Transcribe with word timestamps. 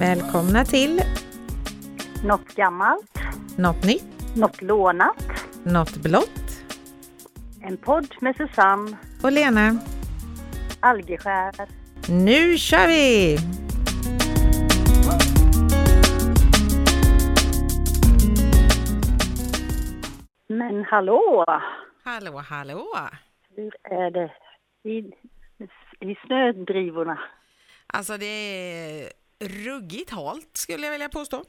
Välkomna 0.00 0.64
till 0.64 1.00
Något 2.24 2.54
gammalt, 2.54 3.18
Något 3.58 3.84
nytt, 3.84 4.36
något 4.36 4.62
lånat. 4.62 5.24
Något 5.64 5.96
blått 5.96 6.62
En 7.62 7.76
podd 7.76 8.14
med 8.20 8.36
Susanne 8.36 8.96
och 9.22 9.32
Lena. 9.32 9.78
Algeskär. 10.80 11.54
Nu 12.08 12.58
kör 12.58 12.86
vi! 12.88 13.38
Men 20.48 20.84
hallå! 20.84 21.44
Hallå, 22.04 22.42
hallå! 22.48 22.86
Hur 23.56 23.72
är 23.82 24.10
det 24.10 24.32
i, 24.84 24.98
i 26.10 26.16
snödrivorna? 26.26 27.18
Alltså 27.86 28.16
det 28.16 28.26
är 28.26 29.19
ruggigt 29.40 30.10
halt 30.10 30.56
skulle 30.56 30.86
jag 30.86 30.92
vilja 30.92 31.08
påstå. 31.08 31.44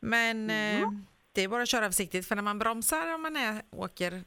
Men 0.00 0.50
eh, 0.50 0.88
det 1.32 1.42
är 1.42 1.48
bara 1.48 1.62
att 1.62 1.68
köra 1.68 1.86
försiktigt 1.86 2.28
för 2.28 2.34
när 2.34 2.42
man 2.42 2.58
bromsar 2.58 3.14
om 3.14 3.22
man 3.22 3.36
är, 3.36 3.62
åker 3.70 4.24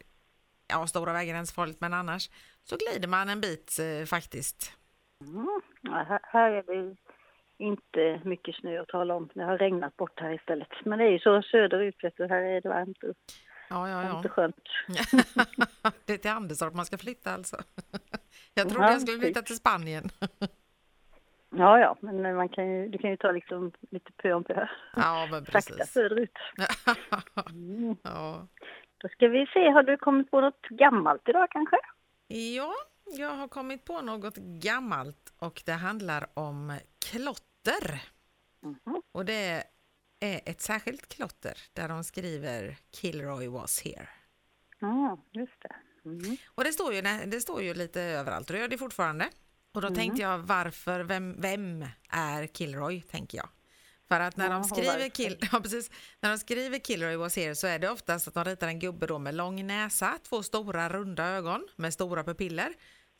ja, 0.67 0.88
stora 0.88 1.13
vägar 1.13 1.36
är 1.36 1.40
inte 1.40 1.50
så 1.50 1.55
farligt 1.55 1.81
men 1.81 1.94
annars 1.94 2.30
så 2.63 2.77
glider 2.77 3.08
man 3.08 3.30
en 3.30 3.41
bit 3.41 3.77
eh, 3.80 4.05
faktiskt. 4.05 4.72
Mm. 5.22 5.62
Ja, 5.81 6.05
här, 6.09 6.20
här 6.23 6.52
är 6.52 6.63
det 6.63 6.95
inte 7.58 8.22
mycket 8.26 8.55
snö 8.55 8.81
att 8.81 8.88
tala 8.88 9.16
om. 9.16 9.30
Det 9.34 9.44
har 9.44 9.58
regnat 9.58 9.98
bort 9.98 10.20
här 10.20 10.34
istället. 10.34 10.67
Men 10.86 11.00
det 11.00 11.05
är 11.05 11.12
ju 11.12 11.20
så 11.20 11.41
söderut, 11.41 11.95
vet 12.03 12.17
du. 12.17 12.28
Här 12.28 12.41
är 12.41 12.62
det 12.62 12.70
varmt 12.70 13.03
och 13.03 13.16
Ja, 13.70 13.89
ja, 13.89 14.03
ja. 14.03 14.20
och 14.20 14.31
skönt. 14.31 14.55
det 16.05 16.14
är 16.14 16.17
till 16.17 16.31
Anderstorp 16.31 16.73
man 16.73 16.86
ska 16.86 16.98
flytta 16.98 17.34
alltså. 17.34 17.58
Jag 18.53 18.69
trodde 18.69 18.86
Ja, 18.86 18.91
jag 18.91 19.02
skulle 19.02 19.19
flytta 19.19 19.41
till 19.41 19.56
Spanien. 19.56 20.09
Ja, 21.50 21.80
ja, 21.80 21.98
men 22.02 22.36
man 22.36 22.50
kan 22.50 22.67
ju, 22.67 22.88
du 22.90 22.98
kan 22.98 23.09
ju 23.09 23.17
ta 23.17 23.31
liksom 23.31 23.72
lite 23.92 24.12
pö 24.12 24.34
om 24.34 24.44
pö. 24.44 24.67
Ja, 24.95 25.28
men 25.31 25.45
Sakta 25.52 25.52
precis. 25.76 25.92
söderut. 25.94 26.38
Mm. 27.50 27.95
Ja. 28.03 28.48
Då 28.98 29.08
ska 29.08 29.28
vi 29.28 29.45
se, 29.53 29.70
har 29.70 29.84
du 29.84 29.98
kommit 29.98 30.31
på 30.31 30.42
något 30.42 30.62
gammalt 30.70 31.30
idag 31.30 31.48
kanske? 31.52 31.78
Ja, 32.28 32.73
jag 33.06 33.30
har 33.30 33.48
kommit 33.48 33.86
på 33.86 34.02
något 34.02 34.36
gammalt 34.38 35.34
och 35.40 35.62
det 35.66 35.72
handlar 35.72 36.28
om 36.34 36.73
klotter. 37.12 38.02
Mhm. 38.62 39.02
Och 39.12 39.25
det 39.25 39.64
är 40.20 40.42
ett 40.45 40.62
särskilt 40.62 41.16
klotter 41.16 41.58
där 41.73 41.88
de 41.88 42.03
skriver 42.03 42.75
Kilroy 42.92 43.48
was 43.48 43.84
here. 43.84 44.09
Ja, 44.80 45.18
just 45.31 45.62
det. 45.62 45.75
Mm. 46.06 46.38
Och 46.56 46.64
det 46.64 46.72
står 46.73 46.94
ju, 46.94 47.02
det 47.25 47.42
står 47.42 47.62
ju 47.62 47.73
lite 47.73 48.02
överallt 48.02 48.50
och 48.50 48.53
det 48.56 48.62
gör 48.62 48.68
det 48.68 48.78
fortfarande. 48.78 49.25
Och 49.78 49.81
då 49.81 49.88
Mm. 49.88 49.95
tänkte 49.97 50.22
jag 50.22 50.38
varför, 50.39 51.00
vem, 51.00 51.42
vem 51.42 51.86
är 52.09 52.47
Kilroy, 52.47 53.02
tänker 53.02 53.38
jag. 53.38 53.50
För 54.08 54.19
att 54.19 54.38
när 54.38 54.50
de 54.50 54.59
och 54.59 54.66
skriver? 54.66 55.09
Kill, 55.09 55.38
ja, 55.52 55.59
precis, 55.61 55.92
när 56.19 56.30
de 56.30 56.38
skriver 56.38 56.80
Kilroy 56.80 57.16
was 57.16 57.36
here 57.36 57.56
så 57.56 57.67
är 57.67 57.80
det 57.80 57.89
oftast 57.89 58.28
att 58.28 58.34
de 58.34 58.44
ritar 58.45 58.67
en 58.67 58.80
gubbe 58.80 59.08
då 59.08 59.19
med 59.19 59.36
lång 59.36 59.67
näsa, 59.67 60.19
två 60.30 60.44
stora 60.44 60.89
runda 60.89 61.25
ögon 61.25 61.67
med 61.75 61.94
stora 61.94 62.23
pupiller 62.23 62.73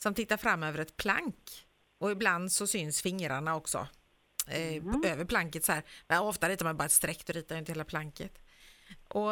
som 0.04 0.14
tittar 0.14 0.38
fram 0.38 0.64
över 0.64 0.80
ett 0.80 0.98
plank. 0.98 1.66
Och 2.00 2.12
ibland 2.12 2.52
så 2.52 2.68
syns 2.68 3.02
fingrarna 3.02 3.56
också 3.56 3.88
eh, 4.48 4.74
Mm. 4.78 5.04
över 5.06 5.26
planket 5.26 5.66
så 5.66 5.72
här. 5.72 5.84
Men 6.08 6.20
ofta 6.20 6.50
ritar 6.50 6.66
man 6.66 6.78
bara 6.78 6.86
ett 6.86 6.92
streck, 6.92 7.26
då 7.26 7.34
ritar 7.34 7.56
inte 7.58 7.72
hela 7.72 7.86
planket. 7.86 8.40
Och 9.08 9.32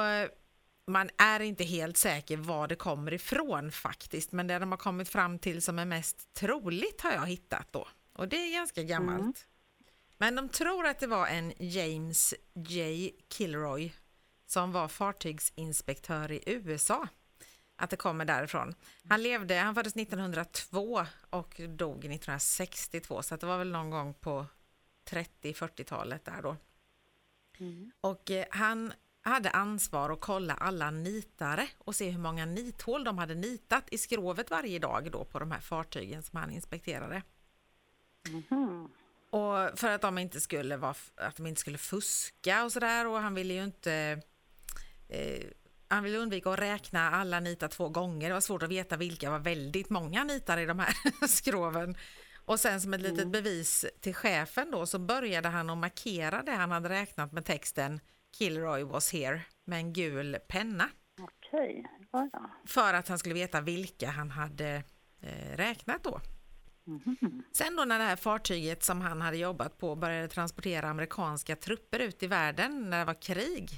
man 0.87 1.09
är 1.17 1.39
inte 1.39 1.63
helt 1.63 1.97
säker 1.97 2.37
var 2.37 2.67
det 2.67 2.75
kommer 2.75 3.13
ifrån 3.13 3.71
faktiskt, 3.71 4.31
men 4.31 4.47
det 4.47 4.59
de 4.59 4.71
har 4.71 4.77
kommit 4.77 5.09
fram 5.09 5.39
till 5.39 5.61
som 5.61 5.79
är 5.79 5.85
mest 5.85 6.33
troligt 6.33 7.01
har 7.01 7.11
jag 7.11 7.27
hittat 7.27 7.71
då. 7.71 7.87
Och 8.13 8.27
det 8.27 8.35
är 8.35 8.51
ganska 8.51 8.83
gammalt. 8.83 9.21
Mm. 9.21 9.33
Men 10.17 10.35
de 10.35 10.49
tror 10.49 10.85
att 10.85 10.99
det 10.99 11.07
var 11.07 11.27
en 11.27 11.53
James 11.57 12.33
J. 12.53 13.11
Kilroy 13.29 13.93
som 14.45 14.71
var 14.71 14.87
fartygsinspektör 14.87 16.31
i 16.31 16.43
USA. 16.45 17.07
Att 17.75 17.89
det 17.89 17.95
kommer 17.95 18.25
därifrån. 18.25 18.75
Han 19.09 19.23
levde, 19.23 19.55
han 19.55 19.75
föddes 19.75 19.95
1902 19.95 21.05
och 21.29 21.61
dog 21.69 21.97
1962 21.97 23.23
så 23.23 23.35
det 23.35 23.45
var 23.45 23.57
väl 23.57 23.71
någon 23.71 23.89
gång 23.89 24.13
på 24.13 24.45
30-40-talet 25.09 26.25
där 26.25 26.41
då. 26.41 26.57
Mm. 27.59 27.91
Och 28.01 28.31
eh, 28.31 28.45
han 28.49 28.93
hade 29.29 29.49
ansvar 29.49 30.09
att 30.09 30.21
kolla 30.21 30.53
alla 30.53 30.91
nitare 30.91 31.67
och 31.77 31.95
se 31.95 32.09
hur 32.09 32.19
många 32.19 32.45
nithål 32.45 33.03
de 33.03 33.17
hade 33.17 33.35
nitat 33.35 33.83
i 33.91 33.97
skrovet 33.97 34.51
varje 34.51 34.79
dag 34.79 35.11
då 35.11 35.25
på 35.25 35.39
de 35.39 35.51
här 35.51 35.59
fartygen 35.59 36.23
som 36.23 36.39
han 36.39 36.51
inspekterade. 36.51 37.21
Mhm. 38.29 38.89
Och 39.29 39.79
för 39.79 39.91
att 39.91 40.01
de 40.01 40.17
inte 40.17 40.41
skulle, 40.41 40.77
vara, 40.77 40.95
att 41.15 41.35
de 41.35 41.47
inte 41.47 41.61
skulle 41.61 41.77
fuska 41.77 42.63
och 42.63 42.71
sådär 42.71 43.07
och 43.07 43.19
han 43.19 43.35
ville 43.35 43.53
ju 43.53 43.63
inte 43.63 44.21
eh, 45.09 45.47
han 45.87 46.03
ville 46.03 46.17
undvika 46.17 46.49
att 46.49 46.59
räkna 46.59 47.11
alla 47.11 47.39
nitar 47.39 47.67
två 47.67 47.89
gånger. 47.89 48.27
Det 48.27 48.33
var 48.33 48.41
svårt 48.41 48.63
att 48.63 48.69
veta 48.69 48.97
vilka 48.97 49.29
var 49.29 49.39
väldigt 49.39 49.89
många 49.89 50.23
nitar 50.23 50.57
i 50.57 50.65
de 50.65 50.79
här 50.79 50.93
skroven. 51.27 51.97
Och 52.45 52.59
sen 52.59 52.81
som 52.81 52.93
ett 52.93 53.01
litet 53.01 53.27
bevis 53.27 53.85
till 54.01 54.15
chefen 54.15 54.71
då 54.71 54.85
så 54.85 54.99
började 54.99 55.49
han 55.49 55.69
att 55.69 55.77
markera 55.77 56.43
det 56.43 56.51
han 56.51 56.71
hade 56.71 56.89
räknat 56.89 57.31
med 57.31 57.45
texten 57.45 57.99
Kilroy 58.37 58.83
was 58.83 59.13
here 59.13 59.41
med 59.65 59.79
en 59.79 59.93
gul 59.93 60.37
penna. 60.47 60.89
Okej, 61.21 61.85
ja, 62.11 62.29
ja. 62.33 62.49
För 62.65 62.93
att 62.93 63.07
han 63.07 63.19
skulle 63.19 63.35
veta 63.35 63.61
vilka 63.61 64.09
han 64.09 64.31
hade 64.31 64.83
eh, 65.21 65.57
räknat 65.57 66.03
då. 66.03 66.21
Mhm. 66.83 67.43
Sen 67.51 67.75
då 67.75 67.85
när 67.85 67.99
det 67.99 68.05
här 68.05 68.15
fartyget 68.15 68.83
som 68.83 69.01
han 69.01 69.21
hade 69.21 69.37
jobbat 69.37 69.77
på 69.77 69.95
började 69.95 70.27
transportera 70.27 70.89
amerikanska 70.89 71.55
trupper 71.55 71.99
ut 71.99 72.23
i 72.23 72.27
världen 72.27 72.89
när 72.89 72.99
det 72.99 73.05
var 73.05 73.21
krig 73.21 73.69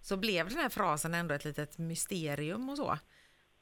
så 0.00 0.16
blev 0.16 0.48
den 0.48 0.58
här 0.58 0.68
frasen 0.68 1.14
ändå 1.14 1.34
ett 1.34 1.44
litet 1.44 1.78
mysterium 1.78 2.68
och 2.68 2.76
så. 2.76 2.98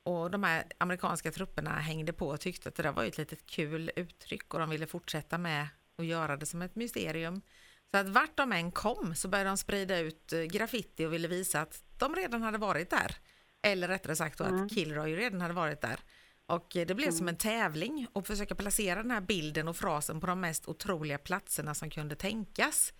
Och 0.02 0.30
de 0.30 0.42
här 0.44 0.64
amerikanska 0.78 1.32
trupperna 1.32 1.70
hängde 1.70 2.12
på 2.12 2.28
och 2.28 2.40
tyckte 2.40 2.68
att 2.68 2.74
det 2.74 2.82
där 2.82 2.92
var 2.92 3.04
ett 3.04 3.18
litet 3.18 3.46
kul 3.46 3.90
uttryck 3.96 4.54
och 4.54 4.60
de 4.60 4.70
ville 4.70 4.86
fortsätta 4.86 5.38
med 5.38 5.68
att 5.96 6.06
göra 6.06 6.36
det 6.36 6.46
som 6.46 6.62
ett 6.62 6.76
mysterium. 6.76 7.42
Så 7.90 7.98
att 7.98 8.08
vart 8.08 8.36
de 8.36 8.52
än 8.52 8.72
kom 8.72 9.14
så 9.14 9.28
började 9.28 9.50
de 9.50 9.56
sprida 9.56 9.98
ut 9.98 10.32
eh, 10.32 10.40
graffiti 10.42 11.06
och 11.06 11.12
ville 11.12 11.28
visa 11.28 11.60
att 11.60 11.82
de 11.98 12.14
redan 12.16 12.42
hade 12.42 12.58
varit 12.58 12.90
där. 12.90 13.16
Eller 13.62 13.88
rättare 13.88 14.16
sagt 14.16 14.38
då 14.38 14.44
att 14.44 14.72
Kilroy 14.72 15.16
redan 15.16 15.40
hade 15.40 15.54
varit 15.54 15.80
där. 15.80 16.00
Och 16.46 16.76
eh, 16.76 16.86
det 16.86 16.94
blev 16.94 17.10
som 17.10 17.28
en 17.28 17.36
tävling 17.36 18.06
att 18.14 18.26
försöka 18.26 18.54
placera 18.54 19.02
den 19.02 19.10
här 19.10 19.20
bilden 19.20 19.68
och 19.68 19.76
frasen 19.76 20.20
på 20.20 20.26
de 20.26 20.40
mest 20.40 20.68
otroliga 20.68 21.18
platserna 21.18 21.74
som 21.74 21.90
kunde 21.90 22.14
tänkas. 22.14 22.92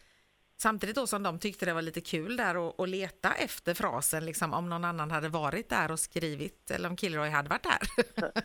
Samtidigt 0.60 0.96
då 0.96 1.06
som 1.06 1.22
de 1.22 1.38
tyckte 1.38 1.66
det 1.66 1.72
var 1.72 1.82
lite 1.82 2.00
kul 2.00 2.36
där 2.36 2.68
att, 2.68 2.80
att 2.80 2.88
leta 2.88 3.32
efter 3.34 3.74
frasen, 3.74 4.24
liksom 4.26 4.54
om 4.54 4.68
någon 4.68 4.84
annan 4.84 5.10
hade 5.10 5.28
varit 5.28 5.68
där 5.68 5.90
och 5.90 6.00
skrivit, 6.00 6.70
eller 6.70 6.88
om 6.88 6.96
Kilroy 6.96 7.28
hade 7.30 7.48
varit 7.48 7.62
där. 7.62 7.78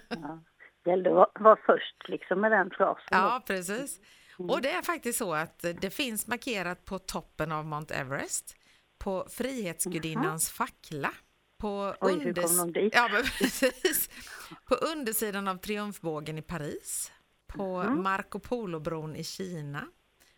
Ja. 0.10 0.44
Det 0.84 0.90
gällde 0.90 1.10
att 1.10 1.32
vara- 1.40 1.60
först 1.66 1.96
liksom 2.10 2.42
med 2.42 2.52
den 2.52 2.70
frasen. 2.70 3.04
Ja, 3.12 3.44
precis. 3.48 4.00
Och 4.38 4.62
det 4.62 4.72
är 4.72 4.82
faktiskt 4.82 5.20
så 5.20 5.34
att 5.34 5.66
det 5.82 5.90
finns 5.90 6.28
markerat 6.28 6.86
på 6.86 7.00
toppen 7.00 7.52
av 7.52 7.66
Mount 7.66 7.94
Everest, 7.94 8.56
på 8.98 9.28
Frihetsgudinnans 9.30 10.50
fackla, 10.50 11.14
på, 11.58 11.96
Oj, 12.02 12.34
dit? 12.74 12.94
ja, 12.94 13.10
på 14.68 14.76
undersidan 14.76 15.48
av 15.48 15.58
Triumfbågen 15.58 16.38
i 16.38 16.42
Paris, 16.42 17.12
på 17.48 17.84
Marco 17.84 18.40
Polo-bron 18.40 19.16
i 19.16 19.24
Kina 19.24 19.88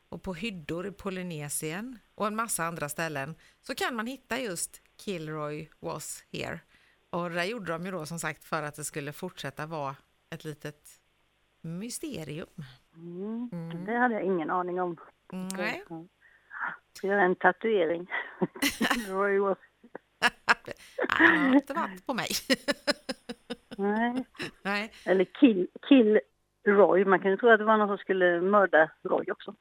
och 0.09 0.23
på 0.23 0.33
hyddor 0.33 0.87
i 0.87 0.91
Polynesien 0.91 1.99
och 2.15 2.27
en 2.27 2.35
massa 2.35 2.65
andra 2.65 2.89
ställen 2.89 3.35
så 3.61 3.75
kan 3.75 3.95
man 3.95 4.07
hitta 4.07 4.39
just 4.39 4.81
Kilroy 4.97 5.69
was 5.79 6.23
here. 6.31 6.59
Och 7.09 7.29
det 7.29 7.45
gjorde 7.45 7.71
de 7.71 7.85
ju 7.85 7.91
då 7.91 8.05
som 8.05 8.19
sagt 8.19 8.45
för 8.45 8.63
att 8.63 8.75
det 8.75 8.83
skulle 8.83 9.13
fortsätta 9.13 9.65
vara 9.65 9.95
ett 10.29 10.43
litet 10.43 10.99
mysterium. 11.61 12.63
Mm. 12.95 13.85
Det 13.85 13.97
hade 13.97 14.13
jag 14.13 14.23
ingen 14.23 14.49
aning 14.49 14.81
om. 14.81 14.97
Nej. 15.31 15.83
Göra 17.03 17.21
en 17.21 17.35
tatuering. 17.35 18.11
Roy 19.07 19.39
was... 19.39 19.57
Han 21.09 21.37
har 21.37 21.55
inte 21.55 21.73
varit 21.73 22.05
på 22.05 22.13
mig. 22.13 22.27
Nej. 23.77 24.25
Nej. 24.61 24.91
Eller 25.05 25.25
kill, 25.25 25.67
kill 25.89 26.19
Roy. 26.67 27.05
Man 27.05 27.19
kan 27.19 27.31
ju 27.31 27.37
tro 27.37 27.49
att 27.49 27.59
det 27.59 27.65
var 27.65 27.77
någon 27.77 27.87
som 27.87 27.97
skulle 27.97 28.41
mörda 28.41 28.91
Roy 29.03 29.31
också. 29.31 29.55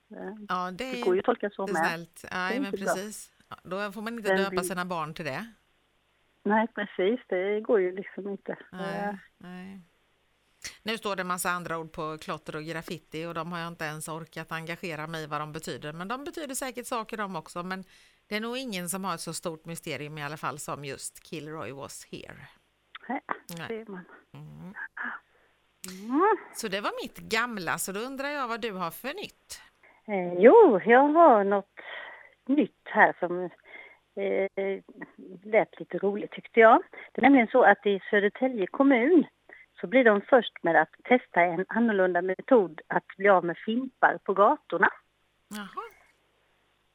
Ja, 0.49 0.71
det 0.71 0.93
det 0.93 1.01
går 1.01 1.15
ju 1.15 1.21
att 1.21 1.27
tolka 1.27 1.51
så 1.51 1.67
med. 1.67 1.77
snällt. 1.77 2.25
Nej, 2.33 2.61
men 2.61 2.71
bra. 2.71 2.79
precis. 2.79 3.31
Då 3.63 3.93
får 3.93 4.03
man 4.03 4.15
inte 4.15 4.29
Den 4.29 4.51
döpa 4.51 4.63
sina 4.63 4.85
barn 4.85 5.15
till 5.15 5.25
det. 5.25 5.47
Nej, 6.43 6.67
precis. 6.75 7.21
Det 7.29 7.61
går 7.61 7.81
ju 7.81 7.97
liksom 7.97 8.29
inte. 8.29 8.57
Nej, 8.73 9.19
nej. 9.39 9.81
Nu 10.83 10.99
står 10.99 11.17
det 11.17 11.23
en 11.23 11.27
massa 11.27 11.51
andra 11.51 11.79
ord 11.79 11.93
på 11.93 12.19
klotter 12.19 12.57
och 12.57 12.63
graffiti 12.65 13.27
och 13.27 13.35
de 13.35 13.53
har 13.53 13.59
jag 13.59 13.69
inte 13.69 13.85
ens 13.85 14.09
orkat 14.09 14.53
engagera 14.53 15.07
mig 15.07 15.25
i 15.25 15.27
vad 15.27 15.41
de 15.41 15.53
betyder. 15.53 15.93
Men 15.93 16.09
de 16.09 16.25
betyder 16.25 16.55
säkert 16.55 16.87
saker 16.87 17.17
de 17.17 17.37
också. 17.37 17.63
Men 17.63 17.85
det 18.29 18.37
är 18.37 18.41
nog 18.41 18.57
ingen 18.57 18.89
som 18.89 19.05
har 19.05 19.15
ett 19.15 19.21
så 19.21 19.35
stort 19.35 19.65
mysterium 19.65 20.19
i 20.19 20.25
alla 20.25 20.37
fall 20.37 20.59
som 20.59 20.85
just 20.85 21.27
Kilroy 21.27 21.73
was 21.73 22.07
here. 22.13 22.47
Nej, 23.09 23.21
ser 23.69 23.91
man. 23.91 24.05
Mm. 24.35 24.75
Mm. 25.93 26.37
Så 26.55 26.69
det 26.69 26.81
var 26.81 27.03
mitt 27.03 27.19
gamla, 27.19 27.79
så 27.79 27.93
då 27.93 28.01
undrar 28.01 28.29
jag 28.29 28.49
vad 28.49 28.61
du 28.61 28.73
har 28.73 28.91
för 28.91 29.15
nytt. 29.15 29.61
Eh, 30.09 30.35
jo, 30.39 30.81
jag 30.85 31.09
har 31.09 31.45
något 31.45 31.81
nytt 32.47 32.83
här 32.85 33.17
som 33.19 33.51
eh, 34.23 34.83
lät 35.43 35.81
lite 35.81 35.99
roligt 35.99 36.31
tyckte 36.31 36.61
jag. 36.61 36.83
Det 37.13 37.21
är 37.21 37.23
nämligen 37.23 37.49
så 37.49 37.63
att 37.65 37.87
i 37.87 38.01
Södertälje 38.11 38.67
kommun 38.67 39.27
så 39.81 39.87
blir 39.87 40.05
de 40.05 40.21
först 40.21 40.53
med 40.63 40.81
att 40.81 40.93
testa 41.05 41.41
en 41.41 41.65
annorlunda 41.69 42.23
metod 42.23 42.81
att 42.87 43.07
bli 43.17 43.29
av 43.29 43.45
med 43.45 43.59
fimpar 43.59 44.19
på 44.25 44.35
gatorna. 44.35 44.89
Jaha. 45.49 45.85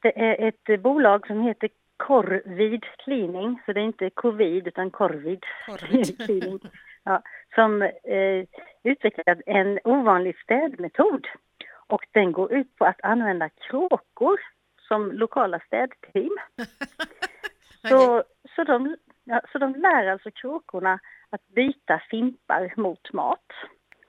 Det 0.02 0.20
är 0.20 0.48
ett 0.48 0.82
bolag 0.82 1.26
som 1.26 1.40
heter 1.40 1.70
Corvid 1.96 2.84
Cleaning, 3.04 3.62
så 3.66 3.72
det 3.72 3.80
är 3.80 3.84
inte 3.84 4.10
covid 4.10 4.66
utan 4.66 4.90
Corvid 4.90 5.44
Korrigt. 5.66 6.18
Cleaning, 6.26 6.60
ja, 7.04 7.22
som 7.54 7.82
eh, 7.82 8.44
utvecklat 8.82 9.38
en 9.46 9.78
ovanlig 9.84 10.38
städmetod. 10.38 11.26
Och 11.86 12.06
den 12.10 12.32
går 12.32 12.52
ut 12.52 12.76
på 12.76 12.84
att 12.84 13.00
använda 13.02 13.48
kråkor 13.48 14.40
som 14.88 15.12
lokala 15.12 15.60
städteam. 15.60 16.36
Så, 17.88 18.24
så, 18.56 18.64
de, 18.64 18.96
ja, 19.24 19.40
så 19.52 19.58
de 19.58 19.74
lär 19.74 20.06
alltså 20.06 20.30
kråkorna 20.30 20.98
att 21.30 21.48
byta 21.48 22.02
fimpar 22.10 22.74
mot 22.76 23.12
mat. 23.12 23.46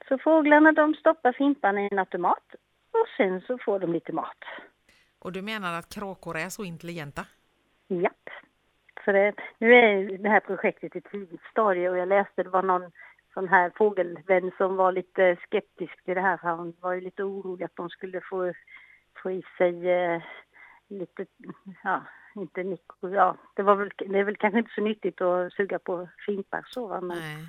Så 0.07 0.17
fåglarna 0.17 0.71
de 0.71 0.93
stoppar 0.93 1.31
fimparna 1.31 1.81
i 1.81 1.89
en 1.91 1.99
automat 1.99 2.55
och 2.91 3.07
sen 3.17 3.41
så 3.41 3.57
får 3.57 3.79
de 3.79 3.93
lite 3.93 4.13
mat. 4.13 4.43
Och 5.19 5.31
du 5.31 5.41
menar 5.41 5.79
att 5.79 5.93
kråkor 5.93 6.37
är 6.37 6.49
så 6.49 6.63
intelligenta? 6.63 7.25
Japp. 7.87 8.29
Så 9.05 9.11
det, 9.11 9.33
nu 9.57 9.73
är 9.73 10.17
det 10.17 10.29
här 10.29 10.39
projektet 10.39 10.95
i 10.95 11.01
tidigt 11.01 11.41
stadie 11.51 11.89
och 11.89 11.97
jag 11.97 12.07
läste 12.07 12.43
det 12.43 12.49
var 12.49 12.63
någon 12.63 12.91
sån 13.33 13.47
här 13.47 13.71
fågelvän 13.75 14.51
som 14.57 14.75
var 14.75 14.91
lite 14.91 15.37
skeptisk 15.43 16.03
till 16.03 16.15
det 16.15 16.21
här. 16.21 16.39
Han 16.43 16.73
var 16.79 16.93
ju 16.93 17.01
lite 17.01 17.23
orolig 17.23 17.65
att 17.65 17.75
de 17.75 17.89
skulle 17.89 18.21
få, 18.21 18.53
få 19.23 19.31
i 19.31 19.43
sig 19.57 19.89
eh, 19.89 20.21
lite, 20.99 21.25
ja, 21.83 22.01
inte 22.35 22.63
Nico, 22.63 23.09
ja, 23.09 23.35
det 23.55 23.63
var 23.63 23.75
väl, 23.75 23.91
det 23.97 24.19
är 24.19 24.23
väl 24.23 24.37
kanske 24.37 24.59
inte 24.59 24.71
så 24.75 24.81
nyttigt 24.81 25.21
att 25.21 25.53
suga 25.53 25.79
på 25.79 26.07
fimpar 26.25 26.65
så 26.69 26.87
va, 26.87 27.01
men, 27.01 27.17
Nej. 27.17 27.47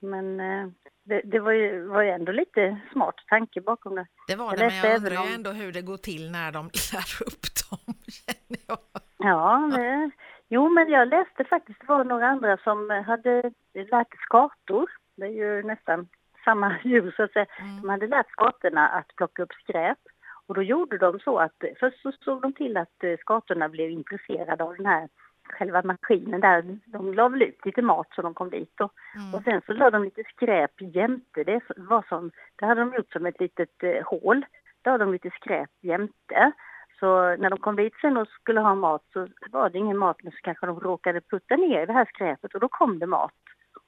men 0.00 0.40
eh, 0.40 0.68
det, 1.04 1.20
det 1.24 1.40
var, 1.40 1.52
ju, 1.52 1.82
var 1.86 2.02
ju 2.02 2.10
ändå 2.10 2.32
lite 2.32 2.80
smart 2.92 3.14
tanke 3.28 3.60
bakom 3.60 3.94
det. 3.94 4.06
Det 4.28 4.36
var 4.36 4.44
Jag 4.46 4.58
det, 4.58 4.58
men 4.58 4.68
läste 4.68 4.88
jag 4.88 4.96
undrar 4.96 5.12
ju 5.12 5.18
om- 5.18 5.34
ändå 5.34 5.50
hur 5.50 5.72
det 5.72 5.82
går 5.82 5.96
till 5.96 6.30
när 6.32 6.52
de 6.52 6.62
lär 6.92 7.26
upp 7.26 7.42
dem, 7.70 7.94
känner 8.08 8.60
jag. 8.68 8.78
Ja, 9.18 9.70
det, 9.76 10.10
jo 10.48 10.68
men 10.68 10.88
jag 10.90 11.08
läste 11.08 11.44
faktiskt, 11.44 11.80
det 11.80 11.86
var 11.86 12.04
några 12.04 12.26
andra 12.28 12.56
som 12.56 12.90
hade 13.06 13.52
lärt 13.74 14.20
skator, 14.22 14.90
det 15.16 15.26
är 15.26 15.30
ju 15.30 15.62
nästan 15.62 16.08
samma 16.44 16.76
djur 16.84 17.12
så 17.16 17.22
att 17.22 17.32
säga, 17.32 17.46
Mm. 17.60 17.82
de 17.82 17.88
hade 17.88 18.06
lärt 18.06 18.30
skatorna 18.30 18.88
att 18.88 19.16
plocka 19.16 19.42
upp 19.42 19.52
skräp. 19.52 19.98
Och 20.46 20.54
då 20.54 20.62
gjorde 20.62 20.98
de 20.98 21.18
så 21.20 21.38
att, 21.38 21.64
först 21.80 22.02
så 22.02 22.12
såg 22.12 22.42
de 22.42 22.52
till 22.52 22.76
att 22.76 23.04
eh, 23.04 23.18
skatorna 23.20 23.68
blev 23.68 23.90
intresserade 23.90 24.64
av 24.64 24.76
den 24.76 24.86
här 24.86 25.08
själva 25.44 25.82
maskinen 25.82 26.40
där. 26.40 26.78
De 26.84 27.14
la 27.14 27.28
väl 27.28 27.42
ut 27.42 27.66
lite 27.66 27.82
mat 27.82 28.06
så 28.14 28.22
de 28.22 28.34
kom 28.34 28.50
dit 28.50 28.80
och, 28.80 28.92
Mm. 29.16 29.34
och 29.34 29.42
sen 29.42 29.62
så 29.66 29.72
la 29.72 29.90
de 29.90 30.04
lite 30.04 30.22
skräp 30.36 30.70
jämte. 30.80 31.44
Det 31.44 31.60
var 31.76 32.04
som, 32.08 32.30
det 32.56 32.66
hade 32.66 32.80
de 32.80 32.94
gjort 32.94 33.12
som 33.12 33.26
ett 33.26 33.40
litet 33.40 33.82
eh, 33.82 34.04
hål. 34.04 34.44
Där 34.82 34.90
hade 34.90 35.04
de 35.04 35.12
lite 35.12 35.30
skräp 35.30 35.70
jämte. 35.80 36.52
Så 37.00 37.36
när 37.36 37.50
de 37.50 37.58
kom 37.58 37.76
dit 37.76 37.94
sen 38.00 38.16
och 38.16 38.28
skulle 38.28 38.60
ha 38.60 38.74
mat 38.74 39.02
så 39.12 39.28
var 39.50 39.70
det 39.70 39.78
ingen 39.78 39.98
mat 39.98 40.16
men 40.22 40.32
så 40.32 40.38
kanske 40.42 40.66
de 40.66 40.80
råkade 40.80 41.20
putta 41.20 41.56
ner 41.56 41.86
det 41.86 41.92
här 41.92 42.04
skräpet 42.04 42.54
och 42.54 42.60
då 42.60 42.68
kom 42.68 42.98
det 42.98 43.06
mat. 43.06 43.32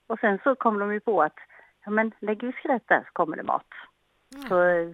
Och 0.06 0.18
sen 0.18 0.38
så 0.44 0.54
kom 0.54 0.78
de 0.78 0.92
ju 0.92 1.00
på 1.00 1.22
att 1.22 1.38
ja 1.84 1.90
men 1.90 2.12
lägger 2.20 2.46
vi 2.46 2.52
skräp 2.52 2.82
där 2.86 3.00
så 3.00 3.10
kommer 3.12 3.36
det 3.36 3.42
mat. 3.42 3.66
Mm. 4.34 4.48
Så 4.48 4.62
eh, 4.62 4.88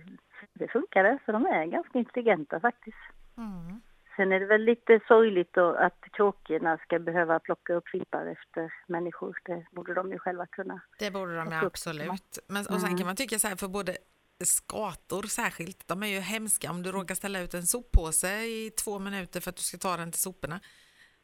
det 0.52 0.68
funkade, 0.68 1.18
så 1.26 1.32
de 1.32 1.46
är 1.46 1.64
ganska 1.66 1.98
intelligenta 1.98 2.60
faktiskt. 2.60 2.96
Mm. 3.36 3.80
Sen 4.16 4.32
är 4.32 4.40
det 4.40 4.46
väl 4.46 4.60
lite 4.64 5.00
sorgligt 5.08 5.58
att 5.58 6.00
kråkorna 6.12 6.78
ska 6.78 6.98
behöva 6.98 7.38
plocka 7.38 7.74
upp 7.74 7.88
fimpar 7.88 8.26
efter 8.26 8.72
människor. 8.86 9.38
Det 9.44 9.64
borde 9.72 9.94
de 9.94 10.12
ju 10.12 10.18
själva 10.18 10.46
kunna. 10.46 10.80
Det 10.98 11.10
borde 11.10 11.36
de 11.36 11.50
så- 11.60 11.66
absolut. 11.66 12.38
Men, 12.48 12.60
och 12.60 12.80
sen 12.80 12.84
Mm. 12.88 12.98
kan 12.98 13.06
man 13.06 13.16
tycka 13.16 13.38
så 13.38 13.48
här, 13.48 13.56
för 13.56 13.68
både 13.68 13.96
skator 14.44 15.22
särskilt, 15.22 15.88
de 15.88 16.02
är 16.02 16.06
ju 16.06 16.20
hemska. 16.20 16.70
Om 16.70 16.82
du 16.82 16.92
råkar 16.92 17.14
ställa 17.14 17.40
ut 17.40 17.54
en 17.54 17.62
soppåse 17.62 18.28
i 18.42 18.70
två 18.84 18.98
minuter 18.98 19.40
för 19.40 19.50
att 19.50 19.56
du 19.56 19.62
ska 19.62 19.78
ta 19.78 19.96
den 19.96 20.12
till 20.12 20.20
soporna 20.20 20.60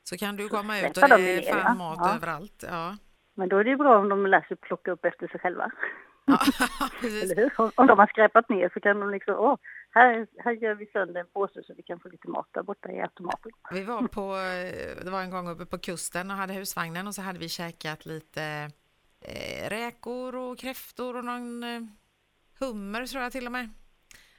så 0.02 0.16
kan 0.16 0.36
du 0.36 0.48
komma 0.48 0.78
ut 0.80 0.96
och 0.96 1.08
det 1.08 1.38
är 1.38 1.46
ja. 1.48 1.52
fan 1.62 1.78
mat 1.78 1.98
Ja. 2.00 2.14
överallt. 2.16 2.64
Ja. 2.70 2.96
Men 3.34 3.48
då 3.48 3.56
är 3.58 3.64
det 3.64 3.70
ju 3.70 3.76
bra 3.76 3.98
om 3.98 4.08
de 4.08 4.26
lär 4.26 4.40
sig 4.40 4.56
plocka 4.56 4.90
upp 4.92 5.04
efter 5.04 5.28
sig 5.28 5.40
själva. 5.40 5.70
Ja. 6.26 6.38
Eller 7.22 7.36
hur? 7.36 7.60
Om- 7.60 7.72
Om 7.74 7.86
de 7.86 7.98
har 7.98 8.06
skräpat 8.06 8.48
ner 8.48 8.70
så 8.74 8.80
kan 8.80 9.00
de 9.00 9.10
liksom, 9.10 9.34
åh, 9.34 9.56
här, 9.90 10.26
här 10.44 10.52
gör 10.52 10.74
vi 10.74 10.86
sönder 10.86 11.20
en 11.20 11.26
påse 11.26 11.62
så 11.66 11.74
vi 11.76 11.82
kan 11.82 12.00
få 12.00 12.08
lite 12.08 12.28
mat 12.28 12.48
där 12.52 12.62
borta 12.62 12.92
i 12.92 13.00
automaten. 13.00 13.52
Vi 13.70 13.82
var 13.84 14.02
på, 14.08 14.22
eh, 14.36 15.04
det 15.04 15.10
var 15.10 15.22
en 15.22 15.30
gång 15.30 15.48
uppe 15.48 15.66
på 15.66 15.78
kusten 15.78 16.30
och 16.30 16.36
hade 16.36 16.52
husvagnen 16.52 17.06
och 17.06 17.14
så 17.14 17.22
hade 17.22 17.38
vi 17.38 17.48
käkat 17.48 18.06
lite 18.06 18.70
eh, 19.20 19.68
räkor 19.70 20.34
och 20.36 20.58
kräftor 20.58 21.16
och 21.16 21.24
någon 21.24 21.62
eh, 21.62 21.80
hummer 22.58 23.06
tror 23.06 23.22
jag 23.22 23.32
till 23.32 23.46
och 23.46 23.52
med. 23.52 23.68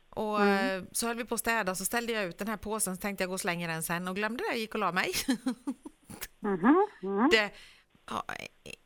Och 0.10 0.42
Mm. 0.42 0.78
eh, 0.78 0.84
så 0.92 1.08
höll 1.08 1.18
vi 1.18 1.26
på 1.26 1.34
att 1.34 1.40
städa 1.40 1.76
så 1.76 1.86
ställde 1.86 2.14
jag 2.14 2.26
ut 2.26 2.38
den 2.38 2.48
här 2.48 2.58
påsen 2.58 2.96
så 2.96 3.02
tänkte 3.02 3.24
jag 3.24 3.30
gå 3.30 3.34
och 3.34 3.40
slänga 3.40 3.68
den 3.68 3.84
sen 3.84 4.08
och 4.08 4.16
glömde 4.16 4.44
det, 4.52 4.58
gick 4.58 4.74
och 4.74 4.80
la 4.80 4.92
mig. 4.92 5.12
Mhm, 6.40 6.88
mm. 7.04 7.30
Det, 7.30 7.52
ja, 8.10 8.24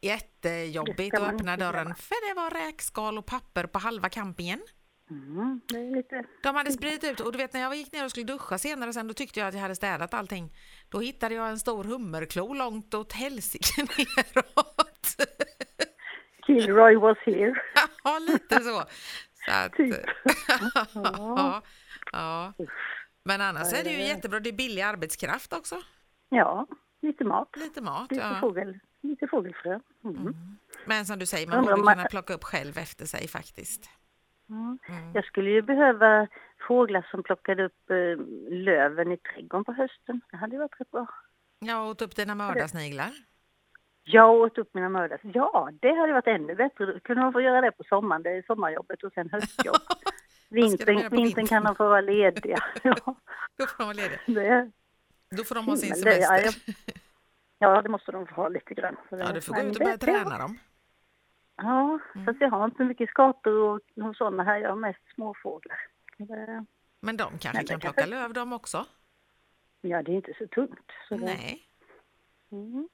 jättejobbigt 0.01 1.17
att 1.17 1.33
öppna 1.33 1.57
dörren 1.57 1.95
för 1.95 2.29
det 2.29 2.33
var 2.41 2.49
räkskal 2.49 3.17
och 3.17 3.25
papper 3.25 3.65
på 3.65 3.79
halva 3.79 4.09
campingen. 4.09 4.61
Mm. 5.09 5.61
Lite, 5.95 6.23
De 6.43 6.55
hade 6.55 6.71
spridit 6.71 7.03
ut 7.03 7.19
och 7.19 7.31
du 7.31 7.37
vet 7.37 7.53
när 7.53 7.61
jag 7.61 7.75
gick 7.75 7.91
ner 7.93 8.05
och 8.05 8.11
skulle 8.11 8.25
duscha 8.25 8.57
senare 8.57 8.93
sen 8.93 9.07
då 9.07 9.13
tyckte 9.13 9.39
jag 9.39 9.47
att 9.47 9.53
jag 9.53 9.61
hade 9.61 9.75
städat 9.75 10.13
allting. 10.13 10.55
Då 10.89 10.99
hittade 10.99 11.35
jag 11.35 11.49
en 11.49 11.59
stor 11.59 11.83
hummerklo 11.83 12.53
långt 12.53 12.93
åt 12.93 13.13
helsike 13.13 13.81
neråt. 13.81 15.15
Kilroy 16.47 16.95
was 16.95 17.17
here. 17.25 17.53
ja, 18.03 18.19
lite 18.19 18.55
så. 18.55 18.83
så 19.45 19.51
att, 19.51 19.73
Typ. 19.73 19.95
ja, 20.93 21.61
ja. 22.11 22.53
Men 23.23 23.41
annars 23.41 23.73
är 23.73 23.83
det 23.83 23.89
ju 23.89 24.01
jättebra. 24.03 24.39
Det 24.39 24.49
är 24.49 24.53
billig 24.53 24.81
arbetskraft 24.81 25.53
också. 25.53 25.75
Ja, 26.29 26.67
lite 27.01 27.23
mat. 27.23 27.49
Lite 27.57 27.81
mat. 27.81 28.11
Lite, 28.11 28.23
Ja. 28.23 28.37
fågel, 28.41 28.79
lite 29.01 29.27
fågelfrö. 29.27 29.79
Mm. 30.03 30.35
Men 30.85 31.05
som 31.05 31.19
du 31.19 31.25
säger, 31.25 31.47
man 31.47 31.61
borde 31.63 31.75
man- 31.83 31.93
kunna 31.95 32.07
plocka 32.07 32.33
upp 32.33 32.43
själv 32.43 32.77
efter 32.77 33.05
sig 33.05 33.27
faktiskt. 33.27 33.89
Mm. 34.49 34.79
Mm. 34.89 35.11
Jag 35.13 35.25
skulle 35.25 35.49
ju 35.49 35.61
behöva 35.61 36.27
fåglar 36.67 37.07
som 37.11 37.23
plockade 37.23 37.65
upp 37.65 37.89
eh, 37.91 38.25
löven 38.49 39.11
i 39.11 39.17
trädgården 39.17 39.65
på 39.65 39.71
hösten. 39.73 40.21
Det 40.31 40.37
hade 40.37 40.57
varit 40.57 40.81
rätt 40.81 40.91
bra. 40.91 41.07
Jag 41.59 41.87
åt 41.87 42.01
upp 42.01 42.15
dina 42.15 42.35
mördarsniglar. 42.35 43.11
Jag 44.03 44.31
åt 44.35 44.57
upp 44.57 44.73
mina 44.73 44.89
mördare. 44.89 45.19
Ja, 45.33 45.69
det 45.81 45.93
hade 45.93 46.13
varit 46.13 46.27
ännu 46.27 46.55
bättre. 46.55 46.99
Kunde 46.99 47.21
de 47.23 47.33
få 47.33 47.41
göra 47.41 47.61
det 47.61 47.71
på 47.71 47.83
sommaren. 47.83 48.23
Det 48.23 48.29
är 48.29 48.41
sommarjobbet 48.47 49.03
och 49.03 49.13
sen 49.13 49.29
höstjobb. 49.29 49.75
Vintern, 50.49 50.95
vintern 50.95 51.11
vintern? 51.23 51.47
kan 51.47 51.63
de 51.63 51.75
få 51.75 51.83
vara 51.89 52.01
lediga. 52.01 52.57
Ja, 52.83 52.95
Då 53.57 53.65
får 53.67 53.77
de 53.77 53.83
vara 53.83 53.93
lediga. 53.93 54.19
det, 54.25 54.71
Då 55.37 55.43
får 55.43 55.55
de 55.55 55.65
ha 55.65 55.77
sin 55.77 55.95
Himmel, 55.95 56.03
det- 56.13 56.19
ja, 56.19 56.27
semester. 56.37 56.73
Ja, 57.61 57.81
det 57.81 57.89
måste 57.89 58.11
de 58.11 58.27
få 58.27 58.35
ha 58.35 58.49
lite 58.49 58.73
grann. 58.73 58.95
Så 59.09 59.17
Ja, 59.17 59.31
du 59.33 59.41
får 59.41 59.53
gå 59.53 59.61
ut 59.61 59.75
och 59.75 59.83
börja 59.85 59.97
träna 59.97 60.37
dem. 60.37 60.57
Ja, 61.55 61.99
fast 62.25 62.41
jag 62.41 62.49
har 62.49 62.65
inte 62.65 62.83
mycket 62.83 63.09
skator 63.09 63.53
och, 63.53 63.81
och 63.95 64.15
sådana 64.15 64.43
här. 64.43 64.57
Jag 64.57 64.69
har 64.69 64.75
mest 64.75 65.13
småfåglar. 65.15 65.77
Det, 66.17 66.65
Men 66.99 67.17
de 67.17 67.23
kanske 67.23 67.49
det 67.49 67.57
kan 67.57 67.79
kanske- 67.79 67.79
plocka 67.93 68.05
löv 68.09 68.33
de 68.33 68.53
också? 68.53 68.85
ja, 69.81 70.03
det 70.03 70.11
är 70.11 70.15
inte 70.15 70.33
så 70.37 70.47
tungt. 70.47 70.91
Så 71.09 71.15
det, 71.15 71.25
Nej. 71.25 71.63
Mm. 72.51 72.89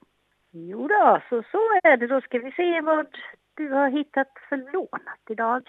Jo 0.52 0.88
då, 0.88 1.22
så, 1.30 1.44
så 1.52 1.58
är 1.84 1.98
det. 1.98 2.08
Då 2.08 2.22
ska 2.22 2.40
vi 2.40 2.52
se 2.52 2.82
vad 2.82 3.08
du 3.54 3.70
har 3.70 3.90
hittat 3.90 4.28
för 4.50 4.58
lånat 4.74 5.20
idag. 5.30 5.68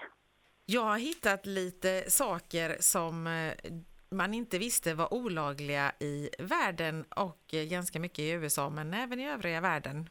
Jag 0.66 0.80
har 0.82 0.98
hittat 0.98 1.46
lite 1.46 2.10
saker 2.10 2.76
som 2.80 3.26
eh, 3.26 3.52
man 4.10 4.34
inte 4.34 4.58
visste 4.58 4.94
var 4.94 5.14
olagliga 5.14 5.92
i 6.00 6.30
världen 6.38 7.04
och 7.16 7.54
eh, 7.54 7.64
ganska 7.64 8.00
mycket 8.00 8.18
i 8.18 8.30
USA, 8.30 8.70
men 8.70 8.94
även 8.94 9.20
i 9.20 9.28
övriga 9.28 9.60
världen. 9.60 10.08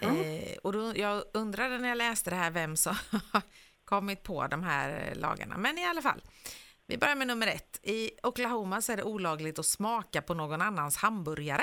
Eh, 0.00 0.56
och 0.62 0.72
då, 0.72 0.92
jag 0.96 1.24
undrade 1.34 1.78
när 1.78 1.88
jag 1.88 1.98
läste 1.98 2.30
det 2.30 2.36
här 2.36 2.50
vem 2.50 2.76
som 2.76 2.94
kommit 3.84 4.22
på 4.22 4.46
de 4.46 4.62
här 4.62 5.08
eh, 5.08 5.20
lagarna. 5.20 5.56
Men 5.58 5.78
i 5.78 5.86
alla 5.86 6.02
fall, 6.02 6.22
vi 6.86 6.98
börjar 6.98 7.14
med 7.16 7.26
nummer 7.26 7.46
ett. 7.46 7.80
I 7.82 8.10
Oklahoma 8.22 8.80
så 8.82 8.92
är 8.92 8.96
det 8.96 9.02
olagligt 9.02 9.58
att 9.58 9.66
smaka 9.66 10.22
på 10.22 10.34
någon 10.34 10.62
annans 10.62 10.96
hamburgare. 10.96 11.62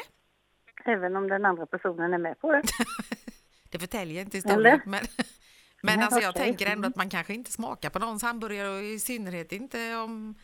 Även 0.85 1.15
om 1.15 1.27
den 1.27 1.45
andra 1.45 1.65
personen 1.65 2.13
är 2.13 2.17
med 2.17 2.39
på 2.39 2.51
det. 2.51 2.61
Det 3.71 3.79
förtäljer 3.79 4.21
inte 4.21 4.37
historien. 4.37 4.81
Men, 4.85 5.05
men 5.81 5.97
Nej, 5.97 6.05
alltså 6.05 6.19
jag 6.19 6.29
okej. 6.29 6.45
tänker 6.45 6.65
ändå 6.65 6.77
Mm. 6.77 6.89
att 6.89 6.95
man 6.95 7.09
kanske 7.09 7.33
inte 7.33 7.51
smakar 7.51 7.89
på 7.89 7.99
någons 7.99 8.23
hamburgare 8.23 8.69
och 8.69 8.83
i 8.83 8.99
synnerhet 8.99 9.51
inte 9.51 9.95
om 9.95 10.11
mm, 10.11 10.35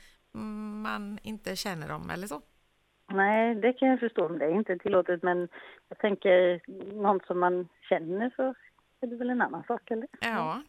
man 0.82 1.20
inte 1.24 1.56
känner 1.56 1.88
dem 1.88 2.10
eller 2.10 2.28
så. 2.28 2.42
Nej, 3.12 3.56
det 3.56 3.74
kan 3.74 3.88
jag 3.88 4.00
förstå 4.00 4.26
om 4.26 4.40
det 4.40 4.46
är 4.46 4.50
inte 4.52 4.78
tillåtet. 4.78 5.24
Men 5.24 5.48
jag 5.90 5.98
tänker 6.00 6.62
någon 7.02 7.20
som 7.28 7.40
man 7.40 7.68
känner 7.90 8.34
så 8.36 8.54
är 9.02 9.08
det 9.08 9.16
väl 9.16 9.30
en 9.30 9.42
annan 9.42 9.64
sak, 9.64 9.92
eller? 9.92 10.08
Ja. 10.22 10.62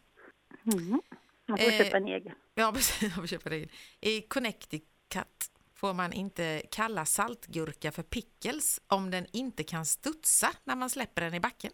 Mm. 0.73 1.01
Man 1.47 1.57
får 1.57 1.65
Eh, 1.65 1.77
köpa 1.83 1.97
en 1.97 2.07
egen. 2.07 2.35
Ja, 2.55 2.71
precis. 2.75 3.01
Jag 3.01 3.13
får 3.13 3.27
köpa 3.27 3.49
det. 3.49 3.59
in. 3.61 3.69
I 4.01 4.21
Connecticut 4.21 5.51
får 5.75 5.93
man 5.93 6.13
inte 6.13 6.61
kalla 6.71 7.05
saltgurka 7.05 7.91
för 7.91 8.03
pickles 8.03 8.81
om 8.87 9.11
den 9.11 9.25
inte 9.33 9.63
kan 9.63 9.85
studsa 9.85 10.47
när 10.63 10.75
man 10.75 10.89
släpper 10.89 11.21
den 11.21 11.33
i 11.33 11.39
backen. 11.39 11.71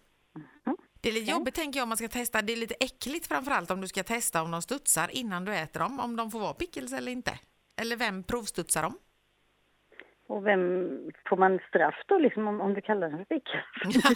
Mhm. 0.65 0.77
Det 1.01 1.09
är 1.09 1.13
lite 1.13 1.31
jobbigt 1.31 1.55
tänker 1.55 1.79
jag 1.79 1.83
om 1.83 1.89
man 1.89 1.97
ska 1.97 2.07
testa. 2.07 2.41
Det 2.41 2.53
är 2.53 2.57
lite 2.57 2.75
äckligt 2.79 3.27
framförallt 3.27 3.71
om 3.71 3.81
du 3.81 3.88
ska 3.88 4.03
testa 4.03 4.41
om 4.41 4.51
de 4.51 4.62
studsar 4.62 5.09
innan 5.12 5.45
du 5.45 5.55
äter 5.55 5.79
dem, 5.79 6.00
om 6.00 6.15
de 6.15 6.31
får 6.31 6.39
vara 6.39 6.53
pickles 6.53 6.93
eller 6.93 7.12
inte. 7.12 7.39
Eller 7.82 7.96
vem 7.98 8.24
provstudsar 8.24 8.82
dem? 8.84 8.98
Och 10.27 10.46
vem 10.46 10.62
får 11.30 11.38
man 11.38 11.60
straff 11.70 11.96
då 12.08 12.18
liksom 12.18 12.48
om, 12.48 12.62
om 12.62 12.74
du 12.74 12.82
kallar 12.82 13.10
den 13.10 13.25
för 13.25 13.42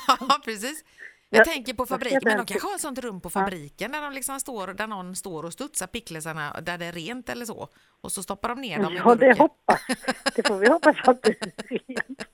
ja, 0.20 0.40
precis. 0.46 0.84
Jag 1.30 1.40
Ja, 1.40 1.44
tänker 1.44 1.74
på 1.74 1.82
jag 1.82 1.90
fabriken, 1.90 2.22
men 2.24 2.38
de 2.38 2.46
kanske 2.46 2.68
har 2.68 2.76
ett 2.76 2.82
sånt 2.82 3.00
rum 3.00 3.22
på 3.22 3.30
fabriken 3.30 3.92
där, 3.92 4.02
de 4.02 4.14
liksom 4.14 4.40
står, 4.40 4.68
där 4.68 4.88
någon 4.88 5.16
står 5.16 5.44
och 5.46 5.54
studsar 5.54 5.88
picklesarna 5.88 6.62
där 6.62 6.78
det 6.78 6.86
är 6.86 6.92
rent 6.92 7.30
eller 7.30 7.46
så. 7.46 7.68
Och 8.02 8.12
så 8.12 8.24
stoppar 8.24 8.50
de 8.50 8.62
ner 8.62 8.84
dem 8.84 8.94
i 8.94 8.98
Ja, 8.98 9.16
det 9.16 9.40
hoppas 9.40 9.82
Det 10.36 10.48
får 10.48 10.58
vi 10.58 10.70
hoppas 10.70 11.08
att 11.08 11.24
det 11.24 11.42
är 11.42 11.78
rent. 11.88 12.28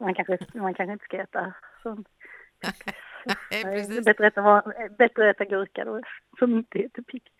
Man 0.00 0.14
kanske, 0.14 0.38
man 0.54 0.74
kanske 0.74 0.92
inte 0.92 1.04
ska 1.04 1.16
äta 1.22 1.54
sånt. 1.82 2.08
Nej, 3.50 4.02
bättre 4.04 4.26
att 4.26 4.32
äta, 4.32 4.62
bättre 4.98 5.30
att 5.30 5.36
äta 5.36 5.44
gurka 5.44 5.84
då, 5.84 6.00
som 6.38 6.58
inte 6.58 6.78
heter 6.78 7.02
pickles. 7.02 7.34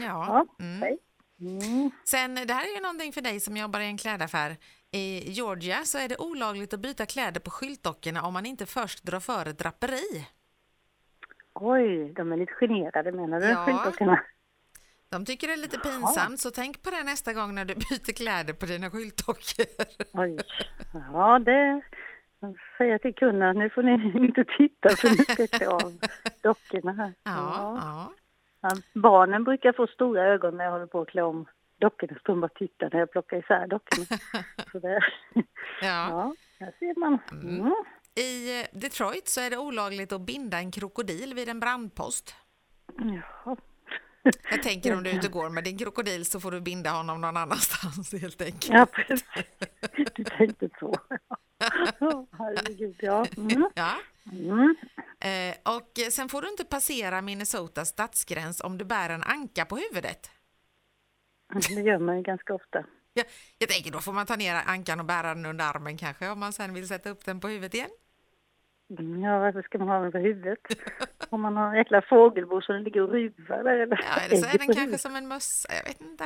Ja. 0.00 0.46
Ja, 0.58 0.64
Mm. 0.64 0.98
Mm. 1.40 1.90
Sen, 2.04 2.34
det 2.34 2.52
här 2.54 2.64
är 2.70 2.74
ju 2.74 2.80
någonting 2.80 3.12
för 3.12 3.20
dig 3.20 3.40
som 3.40 3.56
jobbar 3.56 3.80
i 3.80 3.84
en 3.86 3.98
klädaffär. 3.98 4.56
I 4.90 5.30
Georgia 5.30 5.84
så 5.84 5.98
är 5.98 6.08
det 6.08 6.16
olagligt 6.18 6.74
att 6.74 6.80
byta 6.80 7.06
kläder 7.06 7.40
på 7.40 7.50
skyltdockorna 7.50 8.22
om 8.22 8.32
man 8.32 8.46
inte 8.46 8.66
först 8.66 9.02
drar 9.04 9.20
för 9.20 9.46
ett 9.46 9.58
draperi. 9.58 10.26
Oj, 11.54 12.12
de 12.16 12.32
är 12.32 12.36
lite 12.36 12.52
generade 12.52 13.12
menar 13.12 13.40
du, 13.40 13.46
Ja. 13.46 13.64
skyltdockorna? 13.66 14.22
De 15.10 15.24
tycker 15.24 15.46
det 15.46 15.52
är 15.52 15.56
lite 15.56 15.78
pinsamt, 15.78 16.40
så 16.40 16.50
tänk 16.50 16.82
på 16.82 16.90
det 16.90 17.02
nästa 17.04 17.32
gång 17.32 17.54
när 17.54 17.64
du 17.64 17.74
byter 17.90 18.12
kläder 18.16 18.52
på 18.54 18.66
dina 18.66 18.90
skyltdockor. 18.90 19.66
Oj. 20.12 20.38
Ja, 21.12 21.38
det... 21.38 21.82
Jag 22.40 22.56
säger 22.78 22.98
till 22.98 23.14
kunden 23.14 23.48
att 23.48 23.56
nu 23.56 23.70
får 23.70 23.82
ni 23.82 23.92
inte 24.26 24.44
titta 24.58 24.88
för 24.96 25.08
nu 25.08 25.46
ska 25.46 25.64
jag 25.64 25.72
av 25.84 25.98
dockorna 26.42 26.92
här. 26.92 27.14
Ja, 27.22 27.32
ja. 27.32 27.78
Ja, 27.80 28.12
barnen 28.94 29.44
brukar 29.44 29.72
få 29.72 29.86
stora 29.86 30.26
ögon 30.26 30.56
när 30.56 30.64
jag 30.64 30.72
håller 30.72 30.86
på 30.86 31.00
att 31.00 31.08
klä 31.08 31.22
om 31.22 31.46
dockorna. 31.80 32.14
Så 32.14 32.32
de 32.32 32.40
bara 32.40 32.48
tittar 32.48 32.90
när 32.92 32.98
jag 32.98 33.10
plockar 33.10 33.36
isär 33.36 33.66
dockorna. 33.66 34.18
Så 34.72 34.78
det, 34.78 35.00
ja. 35.80 36.34
ja, 36.58 36.66
ser 36.78 37.00
man. 37.00 37.18
Mm. 37.32 37.74
I 38.14 38.60
eh, 38.60 38.66
Detroit 38.72 39.28
så 39.28 39.40
är 39.40 39.50
det 39.50 39.58
olagligt 39.58 40.12
att 40.12 40.20
binda 40.20 40.58
en 40.58 40.70
krokodil 40.70 41.34
vid 41.34 41.48
en 41.48 41.60
brandpost. 41.60 42.34
Jaha. 42.98 43.56
Jag 44.50 44.62
tänker 44.62 44.96
om 44.96 45.02
du 45.02 45.10
är 45.10 45.14
ute 45.14 45.26
och 45.26 45.32
går 45.32 45.50
med 45.50 45.64
din 45.64 45.78
krokodil 45.78 46.24
så 46.26 46.40
får 46.40 46.50
du 46.50 46.60
binda 46.60 46.90
honom 46.90 47.20
någon 47.20 47.36
annanstans 47.36 48.12
helt 48.12 48.42
enkelt. 48.42 48.68
Ja, 48.68 48.86
precis. 48.86 49.24
Du 50.14 50.24
tänkte 50.24 50.68
så. 50.80 50.94
Ja, 52.00 52.26
herregud, 52.38 52.96
ja. 52.98 53.26
Mm. 53.36 53.70
Ja. 53.74 53.94
Mm. 54.32 54.76
Eh, 55.20 55.74
och 55.74 56.12
sen 56.12 56.28
får 56.28 56.42
du 56.42 56.48
inte 56.48 56.64
passera 56.64 57.22
Minnesotas 57.22 57.88
stadsgräns 57.88 58.60
om 58.60 58.78
du 58.78 58.84
bär 58.84 59.10
en 59.10 59.22
anka 59.22 59.64
på 59.64 59.76
huvudet. 59.76 60.30
Det 61.68 61.80
gör 61.82 61.98
man 61.98 62.16
ju 62.16 62.22
ganska 62.22 62.54
ofta. 62.54 62.84
Ja, 63.12 63.24
jag 63.58 63.68
tänker 63.68 63.90
då 63.90 63.98
får 63.98 64.12
man 64.12 64.26
ta 64.26 64.36
ner 64.36 64.54
ankan 64.66 65.00
och 65.00 65.06
bära 65.06 65.34
den 65.34 65.46
under 65.46 65.64
armen 65.64 65.96
kanske 65.96 66.28
om 66.28 66.40
man 66.40 66.52
sen 66.52 66.74
vill 66.74 66.88
sätta 66.88 67.10
upp 67.10 67.24
den 67.24 67.40
på 67.40 67.48
huvudet 67.48 67.74
igen. 67.74 67.90
Mm, 68.98 69.22
Ja, 69.22 69.38
varför 69.38 69.62
ska 69.62 69.78
man 69.78 69.88
ha 69.88 69.98
den 70.00 70.12
på 70.12 70.18
huvudet? 70.18 70.58
Om 71.30 71.40
man 71.40 71.56
har 71.56 71.68
en 71.68 71.76
jäkla 71.76 72.02
fågelbo 72.02 72.60
som 72.60 72.76
ligger 72.76 73.02
och 73.02 73.08
ruvar 73.12 73.64
där 73.64 73.76
eller? 73.78 74.00
Ja, 74.16 74.20
eller 74.24 74.36
så 74.36 74.46
är 74.54 74.58
den 74.58 74.74
kanske 74.74 74.98
som 74.98 75.16
en 75.16 75.28
mössa, 75.28 75.68
jag 75.74 75.84
vet 75.84 76.00
inte. 76.00 76.24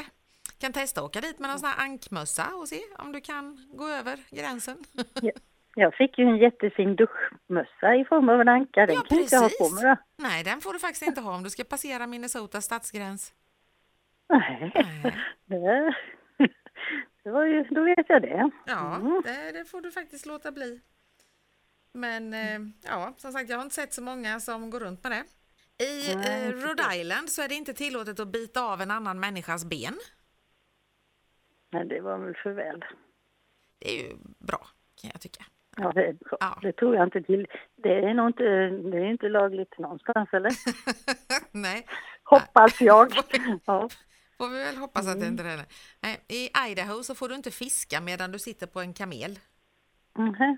Kan 0.60 0.72
testa 0.72 1.00
att 1.00 1.06
åka 1.06 1.20
dit 1.20 1.38
med 1.38 1.50
någon 1.50 1.58
sån 1.58 1.68
här 1.68 1.84
ankmössa 1.84 2.46
och 2.54 2.68
se 2.68 2.80
om 2.98 3.12
du 3.12 3.20
kan 3.20 3.58
gå 3.74 3.88
över 3.88 4.18
gränsen. 4.30 4.76
Jag 5.74 5.94
fick 5.94 6.18
ju 6.18 6.24
en 6.24 6.36
jättefin 6.36 6.96
duschmössa 6.96 7.94
i 7.96 8.04
form 8.04 8.28
av 8.28 8.40
en 8.40 8.48
anka. 8.48 8.86
Den 8.86 8.94
Ja, 8.94 9.00
kan 9.02 9.16
jag 9.18 9.24
inte 9.24 9.36
ha 9.36 9.42
på 9.48 9.48
precis. 9.58 9.74
mig 9.82 9.84
då. 9.84 9.96
Nej, 10.28 10.44
den 10.44 10.60
får 10.60 10.72
du 10.72 10.78
faktiskt 10.78 11.02
inte 11.06 11.20
ha 11.20 11.34
om 11.36 11.42
du 11.42 11.50
ska 11.50 11.64
passera 11.64 12.06
Minnesotas 12.06 12.64
stadsgräns. 12.64 13.32
Nej, 14.28 14.72
Nej. 15.46 15.94
det 17.24 17.30
var 17.30 17.44
ju, 17.44 17.62
då 17.62 17.84
vet 17.84 18.08
jag 18.08 18.22
det. 18.22 18.50
Ja, 18.66 18.96
Mm. 18.96 19.22
det, 19.24 19.52
det 19.58 19.64
får 19.64 19.80
du 19.80 19.90
faktiskt 19.90 20.26
låta 20.26 20.52
bli. 20.52 20.80
Men 21.94 22.34
eh, 22.34 22.60
ja, 22.84 23.14
som 23.16 23.32
sagt, 23.32 23.50
jag 23.50 23.56
har 23.56 23.62
inte 23.62 23.74
sett 23.74 23.94
så 23.94 24.02
många 24.02 24.40
som 24.40 24.70
går 24.70 24.80
runt 24.80 25.02
med 25.04 25.12
det. 25.12 25.24
I 25.84 26.12
eh, 26.12 26.50
Rhode 26.52 26.82
Island 26.96 27.30
så 27.30 27.42
är 27.42 27.48
det 27.48 27.54
inte 27.54 27.74
tillåtet 27.74 28.20
att 28.20 28.28
bita 28.28 28.62
av 28.64 28.80
en 28.80 28.90
annan 28.90 29.20
människas 29.20 29.64
ben. 29.64 29.98
Nej, 31.72 31.86
det 31.88 32.00
var 32.00 32.18
väl 32.18 32.34
för 32.42 32.50
väl. 32.52 32.84
Det 33.78 33.90
är 33.98 34.02
ju 34.08 34.16
bra, 34.38 34.66
kan 35.02 35.10
jag 35.14 35.20
tycka. 35.20 35.44
Ja, 35.76 35.92
det, 35.92 36.06
är 36.06 36.12
bra. 36.12 36.36
Ja. 36.40 36.58
det 36.62 36.72
tror 36.72 36.94
jag 36.96 37.06
inte 37.06 37.22
till. 37.22 37.46
Det 37.76 37.98
är 37.98 38.14
nog 38.14 38.28
inte, 38.28 38.42
det 38.90 38.96
är 38.98 39.10
inte 39.10 39.28
lagligt 39.28 39.78
någonstans 39.78 40.28
eller? 40.32 40.52
Nej, 41.52 41.86
Hoppas 42.24 42.80
jag. 42.80 43.12
Ja. 43.64 43.88
får 44.38 44.48
vi 44.48 44.58
väl 44.58 44.76
hoppas 44.76 45.06
att 45.08 45.20
det 45.20 45.26
Mm. 45.26 45.32
inte 45.32 45.44
är 45.44 45.56
det. 45.56 45.66
Nej, 46.00 46.24
I 46.28 46.50
Idaho 46.70 47.02
så 47.02 47.14
får 47.14 47.28
du 47.28 47.34
inte 47.34 47.50
fiska 47.50 48.00
medan 48.00 48.32
du 48.32 48.38
sitter 48.38 48.66
på 48.66 48.80
en 48.80 48.94
kamel. 48.94 49.38
Mhm. 50.18 50.56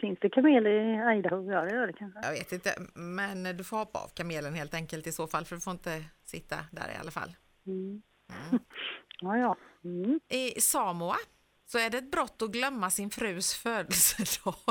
Finns 0.00 0.18
det 0.20 0.30
kameler 0.30 0.70
i 0.70 1.18
Idaho? 1.18 1.52
Ja, 1.52 1.60
det 1.60 1.74
gör 1.74 1.86
det 1.86 1.92
kanske. 1.92 2.20
Jag 2.22 2.30
vet 2.32 2.52
inte, 2.52 2.74
men 2.94 3.56
du 3.56 3.64
får 3.64 3.76
hoppa 3.76 3.98
av 3.98 4.08
kamelen 4.14 4.54
helt 4.54 4.74
enkelt 4.74 5.06
i 5.06 5.12
så 5.12 5.26
fall, 5.26 5.44
för 5.44 5.56
du 5.56 5.60
får 5.60 5.70
inte 5.70 6.04
sitta 6.24 6.56
där 6.72 6.88
i 6.96 6.96
alla 7.00 7.10
fall. 7.10 7.36
Mm. 7.66 8.02
Ja, 9.20 9.36
ja. 9.38 9.56
Mm. 9.84 10.20
I 10.28 10.60
Samoa 10.60 11.16
så 11.66 11.78
är 11.78 11.90
det 11.90 11.98
ett 11.98 12.10
brott 12.10 12.42
att 12.42 12.50
glömma 12.50 12.90
sin 12.90 13.10
frus 13.10 13.54
födelsedag. 13.54 14.54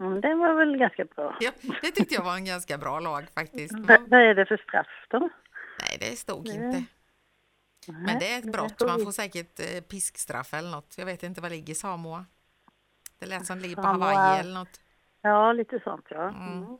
Mm, 0.00 0.20
det 0.20 0.34
var 0.34 0.54
väl 0.54 0.76
ganska 0.78 1.04
bra. 1.04 1.36
Ja, 1.40 1.50
det 1.82 1.90
tyckte 1.90 2.14
jag 2.14 2.24
var 2.24 2.34
en 2.36 2.44
ganska 2.44 2.78
bra 2.78 3.00
lag 3.00 3.24
faktiskt. 3.34 3.74
Vad 4.08 4.12
är 4.12 4.34
det 4.34 4.46
för 4.46 4.56
straff 4.56 4.86
då? 5.10 5.18
Nej, 5.80 5.96
det 6.00 6.16
stod 6.16 6.44
Det- 6.44 6.50
inte. 6.52 6.84
Men 7.88 8.18
det 8.18 8.32
är 8.32 8.38
ett 8.38 8.52
brott. 8.52 8.80
Man 8.86 9.04
får 9.04 9.10
säkert 9.12 9.60
eh, 9.60 9.80
piskstraff 9.80 10.54
eller 10.54 10.70
något. 10.70 10.94
Jag 10.98 11.06
vet 11.06 11.22
inte 11.22 11.40
vad 11.40 11.50
ligger 11.50 11.72
i 11.72 11.74
Samoa. 11.74 12.24
Det 13.18 13.26
lät 13.26 13.46
som 13.46 13.58
ligger 13.58 13.76
på. 13.76 13.82
Hawaii 13.82 14.40
eller 14.40 14.54
något. 14.54 14.80
Ja, 15.22 15.52
lite 15.52 15.80
sånt 15.84 16.06
ja. 16.10 16.28
Mm. 16.28 16.52
Mm. 16.52 16.78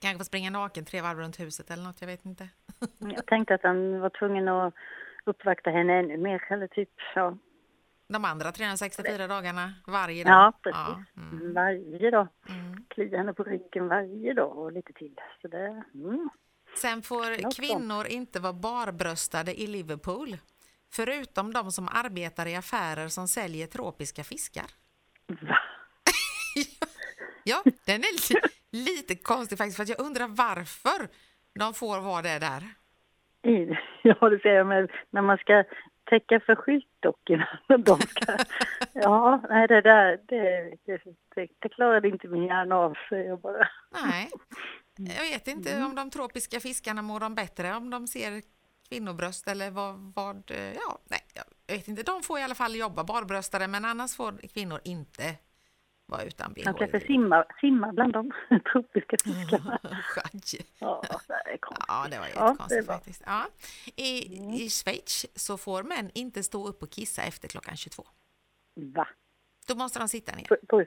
Kanske 0.00 0.18
få 0.18 0.24
springa 0.24 0.50
naken 0.50 0.84
tre 0.84 1.00
varv 1.00 1.18
runt 1.18 1.40
huset 1.40 1.70
eller 1.70 1.82
något. 1.82 2.00
Jag 2.00 2.08
vet 2.08 2.24
inte. 2.24 2.48
Jag 2.98 3.26
tänkte 3.26 3.54
att 3.54 3.62
han 3.62 4.00
var 4.00 4.10
tvungen 4.10 4.48
att 4.48 4.74
uppvakta 5.24 5.70
henne 5.70 5.92
ännu 5.98 6.16
mer, 6.16 6.52
eller 6.52 6.66
typ, 6.66 6.90
ja, 7.14 7.36
De 8.08 8.24
andra 8.24 8.52
364 8.52 9.26
dagarna 9.26 9.72
varje 9.86 10.24
dag. 10.24 10.32
ja 10.32 10.52
precis. 10.62 11.04
Ja, 11.14 11.22
mm, 11.22 11.54
Varje 11.54 12.10
dag. 12.10 12.28
mm. 12.48 12.84
Klia 12.88 13.18
henne 13.18 13.32
på 13.34 13.44
ryggen 13.44 13.88
varje 13.88 14.34
dag 14.34 14.58
och 14.58 14.72
lite 14.72 14.92
till. 14.92 15.20
Så 15.42 15.48
det, 15.48 15.84
mm. 15.94 16.28
Sen 16.82 17.02
får 17.02 17.52
kvinnor 17.56 18.06
inte 18.06 18.40
vara 18.40 18.52
barbröstade 18.52 19.60
i 19.60 19.66
Liverpool. 19.66 20.36
Förutom 20.92 21.52
de 21.52 21.72
som 21.72 21.88
arbetar 21.88 22.46
i 22.46 22.56
affärer 22.56 23.08
som 23.08 23.28
säljer 23.28 23.66
tropiska 23.66 24.24
fiskar. 24.24 24.66
Va? 25.26 25.58
Ja, 27.46 27.62
den 27.86 28.00
är 28.00 28.32
li 28.32 28.40
lite 28.84 29.14
konstig 29.14 29.58
faktiskt 29.58 29.76
för 29.76 29.88
jag 29.88 30.00
undrar 30.06 30.28
varför 30.28 31.08
de 31.58 31.74
får 31.74 32.00
vara 32.00 32.22
det 32.22 32.38
där. 32.38 32.62
I- 33.52 33.78
Ja, 34.02 34.28
det 34.28 34.38
ser 34.38 34.48
jag 34.54 34.66
med 34.66 34.90
när 35.10 35.22
man 35.22 35.38
ska 35.38 35.64
täcka 36.10 36.40
för 36.40 36.54
skyltdockorna. 36.56 37.58
De 37.78 38.00
ska, 38.00 38.36
ja, 38.92 39.42
nej 39.48 39.68
det 39.68 39.80
där, 39.80 40.20
det, 40.28 40.70
det, 40.86 41.00
det, 41.34 41.48
det 41.58 41.68
klarade 41.68 42.08
inte 42.08 42.28
min 42.28 42.44
hjärna 42.46 42.76
av, 42.76 42.94
säger 43.08 43.24
jag 43.28 43.40
bara. 43.40 43.68
Nej, 44.04 44.30
jag 44.96 45.22
vet 45.22 45.48
inte 45.48 45.72
Mm. 45.72 45.86
om 45.86 45.94
de 45.94 46.10
tropiska 46.10 46.60
fiskarna 46.60 47.02
mår 47.02 47.20
de 47.20 47.34
bättre 47.34 47.74
om 47.76 47.90
de 47.90 48.06
ser 48.06 48.42
kvinnobröst 48.88 49.48
eller 49.48 49.70
vad, 49.70 50.12
vad 50.14 50.42
ja, 50.74 50.98
nej, 51.04 51.20
jag 51.34 51.44
vet 51.76 51.88
inte. 51.88 52.02
De 52.02 52.22
får 52.22 52.38
i 52.38 52.42
alla 52.42 52.54
fall 52.54 52.76
jobba 52.76 53.04
barbröstade 53.04 53.68
men 53.68 53.84
annars 53.84 54.16
får 54.16 54.48
kvinnor 54.48 54.80
inte 54.84 55.34
vara 56.06 56.22
utan 56.22 56.52
bh. 56.52 56.64
De 56.64 56.74
kanske 56.74 57.00
simmar, 57.00 57.46
simmar 57.60 57.92
bland 57.92 58.12
de 58.12 58.32
tropiska 58.72 59.16
fiskarna. 59.24 59.78
Ja, 60.80 61.00
det 61.10 61.50
är. 61.50 61.58
Ja, 61.88 62.06
det 62.10 62.18
var 62.18 62.26
Ja, 62.34 62.48
jättekonstigt 62.48 62.86
var- 62.86 62.94
faktiskt. 62.94 63.22
Ja. 63.26 63.46
I, 63.96 64.18
I 64.64 64.70
Schweiz 64.70 65.26
så 65.34 65.56
får 65.58 65.82
män 65.82 66.10
inte 66.14 66.42
stå 66.42 66.68
upp 66.68 66.82
och 66.82 66.90
kissa 66.90 67.22
efter 67.22 67.48
klockan 67.48 67.76
22. 67.76 68.06
Va? 68.94 69.08
Då 69.66 69.74
måste 69.74 69.98
de 69.98 70.08
sitta 70.08 70.34
ner. 70.34 70.44
På, 70.44 70.56
på, 70.68 70.84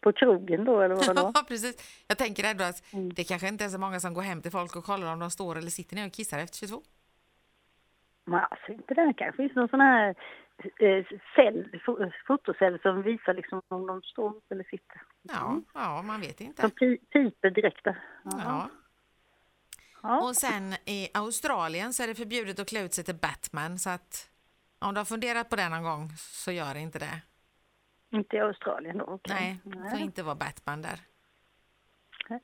på 0.00 0.12
krogen 0.12 0.64
då, 0.64 0.80
eller 0.80 0.94
vadå? 0.94 1.30
Ja, 1.34 1.44
precis. 1.48 1.76
Jag 2.06 2.18
tänker 2.18 2.44
ändå 2.44 2.64
att 2.64 2.92
Mm. 2.92 3.14
det 3.14 3.24
kanske 3.24 3.48
inte 3.48 3.64
är 3.64 3.68
så 3.68 3.78
många 3.78 4.00
som 4.00 4.14
går 4.14 4.22
hem 4.22 4.42
till 4.42 4.50
folk 4.50 4.76
och 4.76 4.84
kollar 4.84 5.12
om 5.12 5.18
de 5.18 5.30
står 5.30 5.58
eller 5.58 5.70
sitter 5.70 5.96
ner 5.96 6.06
och 6.06 6.12
kissar 6.12 6.38
efter 6.38 6.58
22. 6.58 6.82
Men 8.26 8.40
alltså 8.50 8.72
inte 8.72 8.94
det. 8.94 9.14
kanske 9.16 9.36
finns 9.42 9.54
någon 9.56 9.68
sån 9.68 9.80
här 9.80 10.14
eh, 10.78 11.04
cell, 11.34 11.68
fo- 11.86 12.12
fotocell 12.26 12.78
som 12.82 13.02
visar 13.02 13.34
liksom 13.34 13.62
om 13.68 13.86
de 13.86 14.02
står 14.02 14.36
upp 14.36 14.52
eller 14.52 14.64
sitter. 14.64 15.02
Ja, 15.22 15.60
ja 15.74 16.02
man 16.02 16.20
vet 16.20 16.40
inte. 16.40 16.62
Som 16.62 16.70
pi, 16.70 16.98
piper 17.12 17.50
direkt. 17.50 17.86
Ja. 18.24 18.68
Ja. 20.02 20.20
Och 20.20 20.36
sen 20.36 20.72
i 20.72 21.08
Australien 21.14 21.92
så 21.92 22.02
är 22.02 22.06
det 22.06 22.14
förbjudet 22.14 22.58
att 22.58 22.68
klä 22.68 22.82
ut 22.84 22.94
sig 22.94 23.04
till 23.04 23.14
Batman 23.14 23.78
så 23.78 23.90
att 23.90 24.30
om 24.78 24.94
du 24.94 25.00
har 25.00 25.04
funderat 25.04 25.48
på 25.50 25.56
det 25.56 25.68
någon 25.68 25.82
gång 25.82 26.08
så 26.16 26.52
gör 26.52 26.74
inte 26.76 26.98
det. 26.98 27.22
Inte 28.10 28.36
i 28.36 28.40
Australien 28.40 28.98
då? 28.98 29.04
okej. 29.04 29.34
Nej, 29.64 29.82
det 29.84 29.90
får 29.90 29.98
inte 29.98 30.22
vara 30.22 30.34
Batman 30.34 30.82
där. 30.82 31.00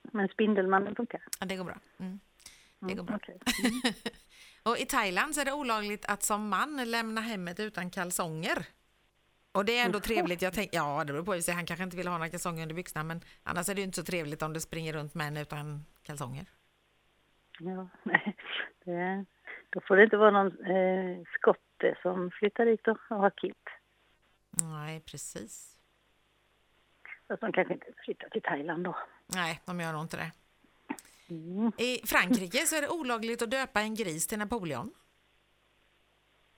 Men 0.02 0.28
Spindelmannen 0.28 0.94
funkar? 0.94 1.22
Ja, 1.40 1.46
det 1.46 1.56
går 1.56 1.64
bra. 1.64 1.78
Mm. 1.98 2.20
Det 2.78 2.94
går 2.94 3.02
bra. 3.04 3.16
okej. 3.16 3.38
Och 4.62 4.78
i 4.78 4.84
Thailand 4.84 5.34
så 5.34 5.40
är 5.40 5.44
det 5.44 5.52
olagligt 5.52 6.04
att 6.08 6.22
som 6.22 6.48
man 6.48 6.90
lämna 6.90 7.20
hemmet 7.20 7.60
utan 7.60 7.90
kalsonger. 7.90 8.66
Och 9.52 9.64
det 9.64 9.78
är 9.78 9.84
ändå 9.86 10.00
trevligt. 10.00 10.42
Jag 10.42 10.52
tänk, 10.54 10.70
ja, 10.72 11.04
det 11.04 11.12
beror 11.12 11.24
på. 11.24 11.52
Han 11.52 11.66
kanske 11.66 11.84
inte 11.84 11.96
vill 11.96 12.08
ha 12.08 12.18
några 12.18 12.30
kalsonger 12.30 12.62
under 12.62 12.74
byxorna 12.74 13.04
men 13.04 13.20
annars 13.42 13.68
är 13.68 13.74
det 13.74 13.80
ju 13.80 13.84
inte 13.84 14.00
så 14.00 14.04
trevligt 14.04 14.42
om 14.42 14.52
det 14.52 14.60
springer 14.60 14.92
runt 14.92 15.14
män 15.14 15.36
utan 15.36 15.84
kalsonger. 16.02 16.46
Ja, 17.58 17.88
nej. 18.02 18.36
Det, 18.84 19.24
då 19.70 19.80
får 19.80 19.96
det 19.96 20.04
inte 20.04 20.16
vara 20.16 20.30
någon 20.30 20.66
eh, 20.66 21.22
skotte 21.34 21.98
som 22.02 22.30
flyttar 22.30 22.66
dit 22.66 22.88
och 22.88 22.98
har 23.08 23.30
kilt. 23.30 23.68
Nej, 24.50 25.00
precis. 25.00 25.76
Fast 27.28 27.40
de 27.40 27.52
kanske 27.52 27.74
inte 27.74 27.86
flyttar 28.04 28.28
till 28.28 28.42
Thailand 28.42 28.84
då. 28.84 28.96
Nej, 29.34 29.60
de 29.64 29.80
gör 29.80 29.92
nog 29.92 30.02
inte 30.02 30.16
det. 30.16 30.32
Mm. 31.32 31.72
I 31.78 32.06
Frankrike 32.06 32.66
så 32.66 32.76
är 32.76 32.80
det 32.80 32.88
olagligt 32.88 33.42
att 33.42 33.50
döpa 33.50 33.80
en 33.80 33.94
gris 33.94 34.26
till 34.26 34.38
Napoleon. 34.38 34.94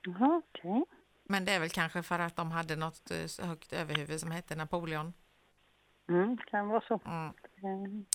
Jaha, 0.01 0.41
okej. 0.45 0.85
Men 1.23 1.45
det 1.45 1.51
är 1.51 1.59
väl 1.59 1.69
kanske 1.69 2.03
för 2.03 2.19
att 2.19 2.35
de 2.35 2.51
hade 2.51 2.75
något 2.75 3.11
eh, 3.11 3.47
högt 3.47 3.73
överhuvud 3.73 4.19
som 4.19 4.31
hette 4.31 4.55
Napoleon. 4.55 5.13
Mm, 6.09 6.37
kan 6.37 6.67
vara 6.67 6.81
så. 6.81 7.01
Mm. 7.05 8.05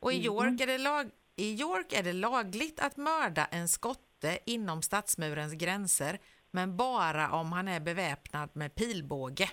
Och 0.00 0.12
i 0.12 0.24
York, 0.24 0.60
är 0.60 0.66
det 0.66 0.78
lag, 0.78 1.10
i 1.36 1.60
York 1.60 1.92
är 1.92 2.02
det 2.02 2.12
lagligt 2.12 2.80
att 2.80 2.96
mörda 2.96 3.44
en 3.44 3.68
skotte 3.68 4.38
inom 4.46 4.82
stadsmurens 4.82 5.52
gränser 5.52 6.18
men 6.50 6.76
bara 6.76 7.32
om 7.32 7.52
han 7.52 7.68
är 7.68 7.80
beväpnad 7.80 8.50
med 8.52 8.74
pilbåge. 8.74 9.48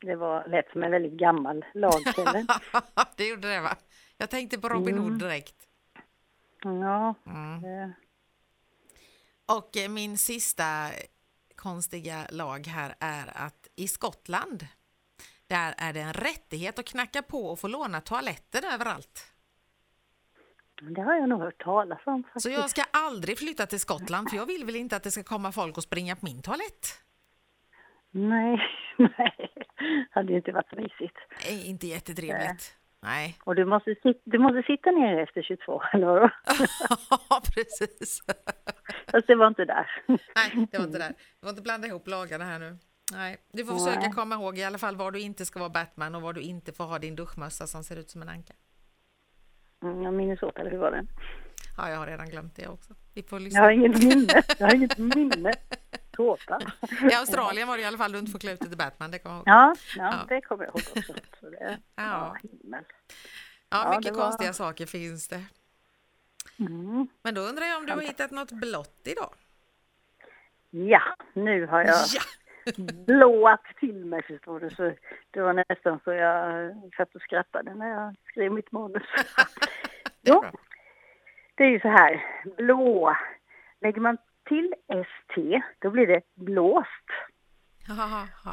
Det 0.00 0.16
var 0.16 0.48
lät 0.48 0.70
som 0.72 0.82
en 0.82 0.90
väldigt 0.90 1.18
gammal 1.18 1.64
lag, 1.74 2.00
det 3.16 3.28
gjorde 3.28 3.48
det 3.48 3.60
va? 3.60 3.76
Jag 4.18 4.30
tänkte 4.30 4.58
på 4.58 4.68
Robin 4.68 4.98
Hood 4.98 5.18
direkt. 5.18 5.54
Ja, 6.62 7.14
Mm. 7.26 7.64
eh, 7.64 7.90
Och 9.46 9.76
eh, 9.76 9.88
min 9.88 10.18
sista 10.18 10.90
konstiga 11.56 12.26
lag 12.30 12.66
här 12.66 12.94
är 13.00 13.32
att 13.46 13.68
i 13.76 13.88
Skottland 13.88 14.66
där 15.46 15.74
är 15.78 15.92
det 15.92 16.00
en 16.00 16.12
rättighet 16.12 16.78
att 16.78 16.84
knacka 16.86 17.22
på 17.22 17.46
och 17.46 17.58
få 17.60 17.68
låna 17.68 18.00
toaletten 18.00 18.64
överallt. 18.64 19.32
det 20.80 21.00
har 21.02 21.14
jag 21.14 21.28
nog 21.28 21.40
hört 21.40 21.62
talas 21.64 22.00
om. 22.06 22.22
Faktiskt. 22.22 22.42
Så 22.42 22.48
jag 22.50 22.70
ska 22.70 22.82
aldrig 22.90 23.38
flytta 23.38 23.66
till 23.66 23.80
Skottland 23.80 24.30
för 24.30 24.36
jag 24.36 24.46
vill 24.46 24.64
väl 24.64 24.76
inte 24.76 24.96
att 24.96 25.02
det 25.02 25.10
ska 25.10 25.22
komma 25.22 25.52
folk 25.52 25.76
och 25.76 25.82
springa 25.82 26.16
på 26.16 26.24
min 26.26 26.42
toalett. 26.42 26.86
Nej, 28.10 28.58
nej. 28.98 29.52
hade 30.10 30.30
ju 30.32 30.36
inte 30.38 30.52
varit 30.52 30.68
så 30.68 30.76
mysigt. 30.76 31.16
Nej, 31.44 31.66
inte 31.66 31.86
jättetrevligt. 31.86 32.76
Nej, 33.06 33.36
Och 33.44 33.54
du 33.54 33.64
måste, 33.64 33.94
du 34.24 34.38
måste 34.38 34.62
sitta 34.62 34.90
ner 34.90 35.18
efter 35.18 35.42
22, 35.42 35.82
eller 35.92 36.06
vadå? 36.06 36.30
Ja, 37.30 37.42
precis. 37.54 38.20
Fast 39.12 39.26
det 39.26 39.34
var 39.34 39.46
inte 39.46 39.64
där. 39.64 39.90
Nej, 40.06 40.66
det 40.72 40.78
var 40.78 40.84
inte 40.84 40.98
där. 40.98 41.08
Du 41.08 41.40
får 41.40 41.50
inte 41.50 41.62
blanda 41.62 41.86
ihop 41.88 42.08
lagarna 42.08 42.44
här 42.44 42.58
nu. 42.58 42.78
Nej, 43.12 43.36
du 43.52 43.64
får 43.64 43.78
försöka 43.78 44.00
Nej. 44.00 44.10
komma 44.12 44.34
ihåg 44.34 44.58
i 44.58 44.64
alla 44.64 44.78
fall 44.78 44.96
var 44.96 45.10
du 45.10 45.20
inte 45.20 45.44
ska 45.46 45.58
vara 45.58 45.68
Batman 45.70 46.14
och 46.14 46.22
var 46.22 46.32
du 46.32 46.40
inte 46.40 46.72
får 46.72 46.84
ha 46.84 46.98
din 46.98 47.16
duschmössa 47.16 47.66
som 47.66 47.84
ser 47.84 47.96
ut 47.96 48.10
som 48.10 48.22
en 48.22 48.28
anka. 48.28 48.54
Mm, 49.82 50.02
jag 50.02 50.14
minns 50.14 50.42
åt, 50.42 50.58
eller 50.58 50.70
hur 50.70 50.78
var 50.78 50.90
det? 50.90 51.06
Ja, 51.76 51.90
jag 51.90 51.96
har 51.98 52.06
redan 52.06 52.26
glömt 52.28 52.56
det 52.56 52.68
också. 52.68 52.94
Vi 53.14 53.22
får 53.22 53.40
Jag 53.54 53.62
har 53.62 53.70
inget 53.70 54.02
minne. 54.04 54.42
Jag 54.58 54.66
har 54.66 54.74
inget 54.74 54.98
minne. 54.98 55.52
Tårta. 56.12 56.58
I 57.10 57.14
Australien 57.14 57.68
var 57.68 57.76
det 57.76 57.82
i 57.82 57.86
alla 57.86 57.98
fall 57.98 58.12
du 58.12 58.18
inte 58.18 58.32
får 58.32 58.38
klä 58.38 58.52
ut 58.52 58.60
dig 58.60 58.68
till 58.68 58.78
Batman, 58.78 59.10
det 59.10 59.18
kommer 59.18 59.34
jag 59.36 59.38
ihåg. 59.38 59.48
Ja, 59.48 59.74
ja, 59.96 60.04
Ja. 60.12 60.24
det 60.34 60.40
kommer 60.40 60.64
jag 60.64 60.68
ihåg 60.70 60.82
också. 60.96 61.12
Så 61.40 61.50
det, 61.50 61.78
Ja. 61.96 62.25
Ja, 62.76 62.78
himmel. 62.78 62.84
Ja, 63.70 63.92
Ja, 63.92 63.98
mycket 63.98 64.16
var- 64.16 64.22
konstiga 64.24 64.52
saker 64.52 64.86
finns 64.86 65.28
det. 65.28 65.44
Mm. 66.58 67.08
Men 67.22 67.34
då 67.34 67.40
undrar 67.40 67.66
jag 67.66 67.78
om 67.78 67.86
du 67.86 67.92
har 67.92 68.00
hittat 68.00 68.30
något 68.30 68.50
blått 68.52 69.00
idag? 69.04 69.34
Ja, 70.70 71.02
nu 71.32 71.66
har 71.66 71.80
jag 71.84 71.88
Ja! 72.14 72.20
blåat 73.06 73.64
till 73.80 74.04
mig 74.04 74.22
förstår 74.22 74.60
du. 74.60 74.70
Så 74.70 74.92
det 75.30 75.40
var 75.40 75.52
nästan 75.68 76.00
så 76.04 76.12
jag 76.12 76.72
satt 76.96 77.14
och 77.14 77.22
skrattade 77.22 77.74
när 77.74 77.88
jag 77.88 78.14
skrev 78.28 78.52
mitt 78.52 78.72
manus. 78.72 79.02
Det 80.22 80.32
Jo, 80.32 80.44
det 81.54 81.64
är 81.64 81.68
ju 81.68 81.80
så 81.80 81.88
här, 81.88 82.24
blå. 82.56 83.16
Lägger 83.80 84.00
man 84.00 84.16
till 84.48 84.74
ST, 84.88 85.62
då 85.78 85.90
blir 85.90 86.06
det 86.06 86.20
blåst. 86.34 87.06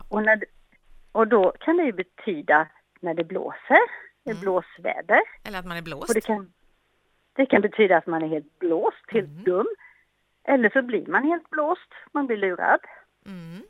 Och, 0.10 0.24
när, 0.24 0.46
och 1.12 1.28
då 1.28 1.52
kan 1.60 1.78
det 1.78 1.84
ju 1.84 1.92
betyda 1.92 2.68
när 3.00 3.14
det 3.14 3.24
blåser, 3.24 3.80
det 4.24 4.30
är 4.32 4.34
Mm. 4.34 4.42
blåsväder. 4.42 5.22
Eller 5.44 5.60
att 5.60 5.66
man 5.66 5.78
är 5.78 5.82
blåst. 5.82 6.10
Och 6.10 6.16
det 6.16 6.22
kan, 6.22 6.54
det 7.34 7.46
kan 7.46 7.62
betyda 7.62 7.98
att 7.98 8.08
man 8.08 8.24
är 8.24 8.28
helt 8.28 8.60
blåst, 8.60 9.06
helt 9.12 9.28
Mm. 9.30 9.44
dum. 9.44 9.68
Eller 10.44 10.70
så 10.70 10.82
blir 10.82 11.08
man 11.08 11.24
helt 11.24 11.50
blåst, 11.50 11.94
man 12.12 12.28
blir 12.28 12.38
lurad. 12.38 12.80
Mm. 13.26 13.64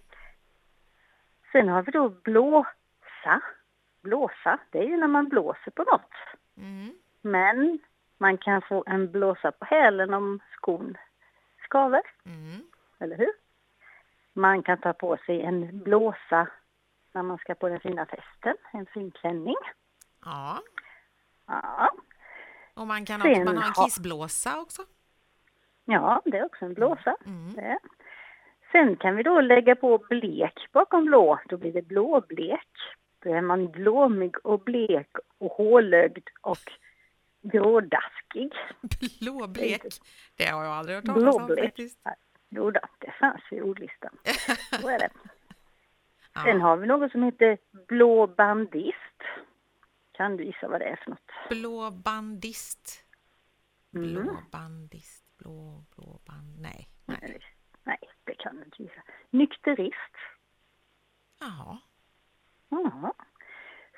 Sen 1.52 1.70
har 1.70 1.82
vi 1.84 1.92
då 1.92 2.10
blåsa. 2.10 3.42
Blåsa, 4.02 4.60
det 4.72 4.80
är 4.80 4.84
ju 4.84 4.98
när 4.98 5.08
man 5.08 5.30
blåser 5.30 5.72
på 5.72 5.84
något. 5.84 6.12
Mm. 6.58 6.96
Men 7.22 7.80
man 8.18 8.38
kan 8.38 8.62
få 8.62 8.84
en 8.88 9.12
blåsa 9.12 9.52
på 9.52 9.66
hälen 9.66 10.13
om 10.13 10.39
skon 10.56 10.98
skaver, 11.63 12.02
Mm. 12.26 12.63
eller 13.00 13.18
hur? 13.18 13.32
Man 14.34 14.63
kan 14.63 14.78
ta 14.78 14.94
på 14.94 15.18
sig 15.26 15.42
en 15.42 15.80
blåsa 15.84 16.48
när 17.12 17.24
man 17.24 17.38
ska 17.38 17.56
på 17.56 17.70
den 17.70 17.80
fina 17.80 18.06
festen, 18.06 18.56
en 18.74 18.86
fin 18.86 19.12
klänning. 19.12 19.56
Ja, 20.25 20.62
Ja, 21.47 21.91
och 22.73 22.88
man 22.88 23.05
kan 23.05 23.21
också, 23.21 23.43
man 23.43 23.57
har 23.57 23.67
en 23.67 23.73
kissblåsa 23.86 24.59
också. 24.59 24.81
ja 25.86 26.21
det 26.25 26.38
är 26.38 26.45
också 26.45 26.65
en 26.65 26.73
blåsa. 26.73 27.15
Mm. 27.25 27.53
Det. 27.53 27.79
Sen 28.71 28.95
kan 28.95 29.15
vi 29.15 29.23
då 29.23 29.41
lägga 29.41 29.75
på 29.75 29.97
blek 29.97 30.67
bakom 30.71 31.05
blå, 31.05 31.39
då 31.49 31.57
blir 31.57 31.73
det 31.73 31.81
blåblek. 31.81 32.69
Då 33.19 33.33
är 33.33 33.41
man 33.41 33.71
blåmig 33.71 34.45
och 34.45 34.59
blek 34.59 35.09
och 35.38 35.51
hålögd 35.51 36.29
och 36.41 36.71
grådaskig. 37.41 38.53
Blåblek, 39.21 39.81
det 40.36 40.45
har 40.45 40.63
jag 40.63 40.73
aldrig 40.73 40.95
hört 40.95 41.05
talas 41.05 41.36
om 41.36 41.47
faktiskt. 41.47 41.99
Jo 42.49 42.71
då, 42.71 42.79
det 42.99 43.12
fanns 43.19 43.41
i 43.51 43.62
ordlistan. 43.62 44.17
Så 44.81 44.89
är 44.89 44.99
det. 44.99 45.09
Sen 46.43 46.62
har 46.62 46.77
vi 46.77 46.88
något 46.88 47.12
som 47.12 47.23
heter 47.23 47.57
blå 47.88 48.27
bandist. 48.27 49.21
Kan 50.13 50.38
du 50.38 50.43
gissa 50.45 50.67
vad 50.67 50.82
det 50.82 50.86
är 50.86 50.95
för 50.95 51.10
något? 51.12 51.32
Blå 51.49 51.91
bandist. 51.91 53.04
Blå 53.91 54.21
Mm. 54.21 54.36
bandist, 54.52 55.26
blå, 55.38 55.84
blå 55.95 56.19
band, 56.28 56.62
nej. 56.62 56.88
nej. 57.06 57.39
Nej, 57.84 57.99
det 58.23 58.36
kan 58.36 58.56
du 58.56 58.63
inte 58.63 58.84
gissa. 58.84 59.02
Nykterist. 59.30 60.15
Jaha, 61.39 61.78
Ja. 62.69 63.13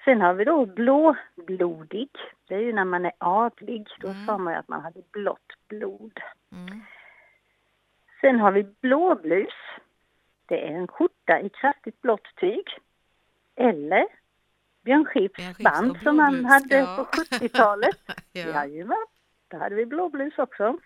Sen 0.06 0.22
har 0.22 0.34
vi 0.34 0.44
då 0.46 0.66
blåblodig. 0.66 2.10
Det 2.48 2.56
är 2.56 2.60
ju 2.60 2.74
när 2.74 2.86
man 2.86 3.06
är 3.06 3.12
adlig. 3.18 3.88
Då 4.00 4.08
Mm. 4.08 4.26
sa 4.26 4.38
man 4.38 4.54
ju 4.54 4.60
att 4.60 4.68
man 4.68 4.82
hade 4.82 5.02
blått 5.12 5.54
blod. 5.68 6.20
mm. 6.52 6.82
Sen 8.22 8.40
har 8.40 8.52
vi 8.52 8.64
blåblus. 8.64 9.54
Det 10.46 10.68
är 10.68 10.72
en 10.76 10.88
skjorta 10.88 11.40
i 11.42 11.50
kraftigt 11.50 12.02
blått 12.02 12.36
tyg. 12.36 12.66
Eller 13.56 14.08
Björn 14.86 15.06
Skifs 15.06 15.36
Björn 15.36 15.54
band 15.64 15.92
och 15.92 15.98
som 15.98 16.20
han 16.20 16.46
hade 16.46 16.76
ja. 16.76 16.96
på 17.12 17.22
70-talet. 17.22 18.02
ja. 18.32 18.42
Jajamän, 18.42 19.06
då 19.48 19.58
hade 19.58 19.76
vi 19.76 19.86
blåblus 19.86 20.38
också. 20.38 20.64
Mm. 20.64 20.80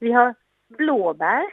Vi 0.00 0.12
har 0.12 0.34
blåbär. 0.68 1.44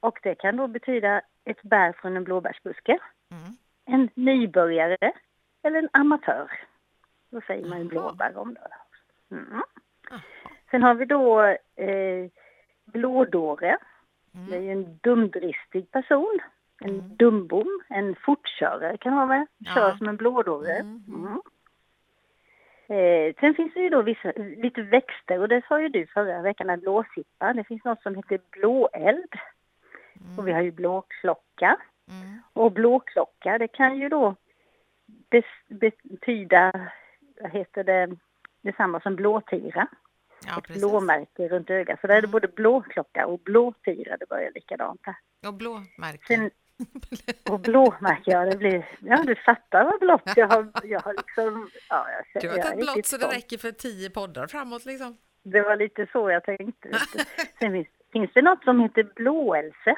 Och 0.00 0.18
det 0.22 0.34
kan 0.34 0.56
då 0.56 0.66
betyda 0.66 1.20
ett 1.44 1.62
bär 1.62 1.92
från 1.92 2.16
en 2.16 2.24
blåbärsbuske. 2.24 2.98
Mm. 3.30 3.56
En 3.84 4.10
nybörjare 4.14 5.12
eller 5.62 5.78
en 5.78 5.88
amatör. 5.92 6.50
Då 7.30 7.40
säger 7.40 7.68
man 7.68 7.78
ju 7.78 7.84
blåbär 7.84 8.36
om 8.36 8.54
det. 8.54 8.68
Mm. 9.36 9.62
Sen 10.70 10.82
har 10.82 10.94
vi 10.94 11.04
då 11.04 11.42
eh, 11.76 12.30
blådåre. 12.84 13.78
Mm. 14.34 14.50
Det 14.50 14.56
är 14.56 14.60
ju 14.60 14.72
en 14.72 14.98
dumdristig 15.02 15.90
person. 15.90 16.40
En 16.84 16.90
Mm. 16.94 17.16
dumbom, 17.16 17.80
en 17.88 18.14
fortkörare 18.16 18.96
kan 18.96 19.14
man 19.14 19.28
väl. 19.28 19.46
Kör 19.74 19.88
Ja. 19.88 19.96
som 19.98 20.08
en 20.08 20.16
blådåre. 20.16 20.72
Mm, 20.72 21.02
mm. 21.08 21.26
Mm. 21.26 21.40
Eh, 22.86 23.34
sen 23.40 23.54
finns 23.54 23.74
det 23.74 23.80
ju 23.80 23.88
då 23.88 24.02
vissa, 24.02 24.32
lite 24.36 24.82
växter 24.82 25.38
och 25.38 25.48
det 25.48 25.62
sa 25.68 25.80
ju 25.80 25.88
du 25.88 26.06
förra 26.06 26.42
veckan, 26.42 26.66
när 26.66 26.76
blåsippa. 26.76 27.52
Det 27.52 27.64
finns 27.64 27.84
något 27.84 28.02
som 28.02 28.14
heter 28.14 28.40
blåeld 28.50 29.32
och 30.38 30.48
vi 30.48 30.52
har 30.52 30.62
ju 30.62 30.70
blåklocka. 30.70 31.76
Mm. 32.10 32.42
Och 32.52 32.72
blåklocka, 32.72 33.58
det 33.58 33.68
kan 33.68 33.98
ju 33.98 34.08
då 34.08 34.36
betyda, 35.68 36.90
vad 37.40 37.50
heter 37.50 37.84
det, 37.84 38.16
detsamma 38.62 39.00
som 39.00 39.16
blåtira. 39.16 39.86
Ja, 40.46 40.58
ett 40.58 40.64
precis. 40.64 40.82
blåmärke 40.82 41.48
runt 41.48 41.70
ögat. 41.70 42.00
Så 42.00 42.06
där 42.06 42.14
är 42.14 42.20
det 42.22 42.26
Mm. 42.26 42.32
både 42.32 42.48
blåklocka 42.48 43.26
och 43.26 43.38
blåtira. 43.38 44.16
Det 44.16 44.28
börjar 44.28 44.50
likadant 44.54 45.00
här. 45.02 45.16
Och 45.46 45.54
blåmärken. 45.54 46.18
Sen, 46.28 46.50
och 47.50 47.60
blåmärke, 47.60 48.30
ja 48.30 48.44
det 48.44 48.56
blir... 48.56 48.88
Ja 49.00 49.22
du 49.26 49.34
fattar 49.34 49.84
vad 49.84 50.00
blått 50.00 50.36
jag 50.36 50.48
har. 50.48 50.70
Jag 50.84 51.00
har 51.00 51.14
liksom... 51.14 51.70
Ja, 51.88 52.06
jag, 52.10 52.42
Du 52.42 52.48
har 52.48 52.56
tagit 52.56 52.84
blått 52.84 53.06
så 53.06 53.16
det 53.16 53.26
räcker 53.26 53.58
för 53.58 53.70
tio 53.70 54.10
poddar 54.10 54.46
framåt 54.46 54.86
liksom. 54.86 55.16
Det 55.42 55.62
var 55.62 55.76
lite 55.76 56.06
så 56.12 56.30
jag 56.30 56.44
tänkte. 56.44 56.88
Sen 57.58 57.72
finns, 57.72 57.88
finns 58.12 58.30
det 58.34 58.42
något 58.42 58.64
som 58.64 58.80
heter 58.80 59.02
blåelse. 59.14 59.96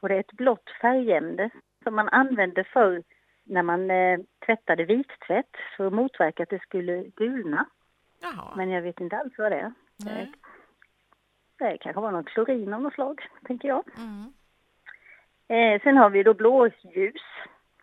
Och 0.00 0.08
det 0.08 0.14
är 0.14 0.20
ett 0.20 0.32
blått 0.32 0.70
färgämne 0.80 1.50
som 1.84 1.94
man 1.94 2.08
använde 2.08 2.64
förr 2.64 3.02
när 3.44 3.62
man 3.62 3.90
eh, 3.90 4.18
tvättade 4.46 4.84
vittvätt 4.84 5.56
för 5.76 5.86
att 5.86 5.92
motverka 5.92 6.42
att 6.42 6.48
det 6.48 6.62
skulle 6.62 7.04
gulna. 7.16 7.66
Jaha. 8.20 8.54
Men 8.56 8.70
jag 8.70 8.82
vet 8.82 9.00
inte 9.00 9.16
alls 9.16 9.34
vad 9.38 9.52
det 9.52 9.58
är. 9.58 9.72
Nej. 9.96 10.32
Det 11.58 11.78
kanske 11.78 12.00
var 12.00 12.12
någon 12.12 12.24
klorin 12.24 12.74
av 12.74 12.82
något 12.82 12.94
slag, 12.94 13.22
tänker 13.46 13.68
jag. 13.68 13.84
Mm. 13.96 14.32
Eh, 15.48 15.82
sen 15.82 15.96
har 15.96 16.10
vi 16.10 16.22
då 16.22 16.34
blåljus. 16.34 17.22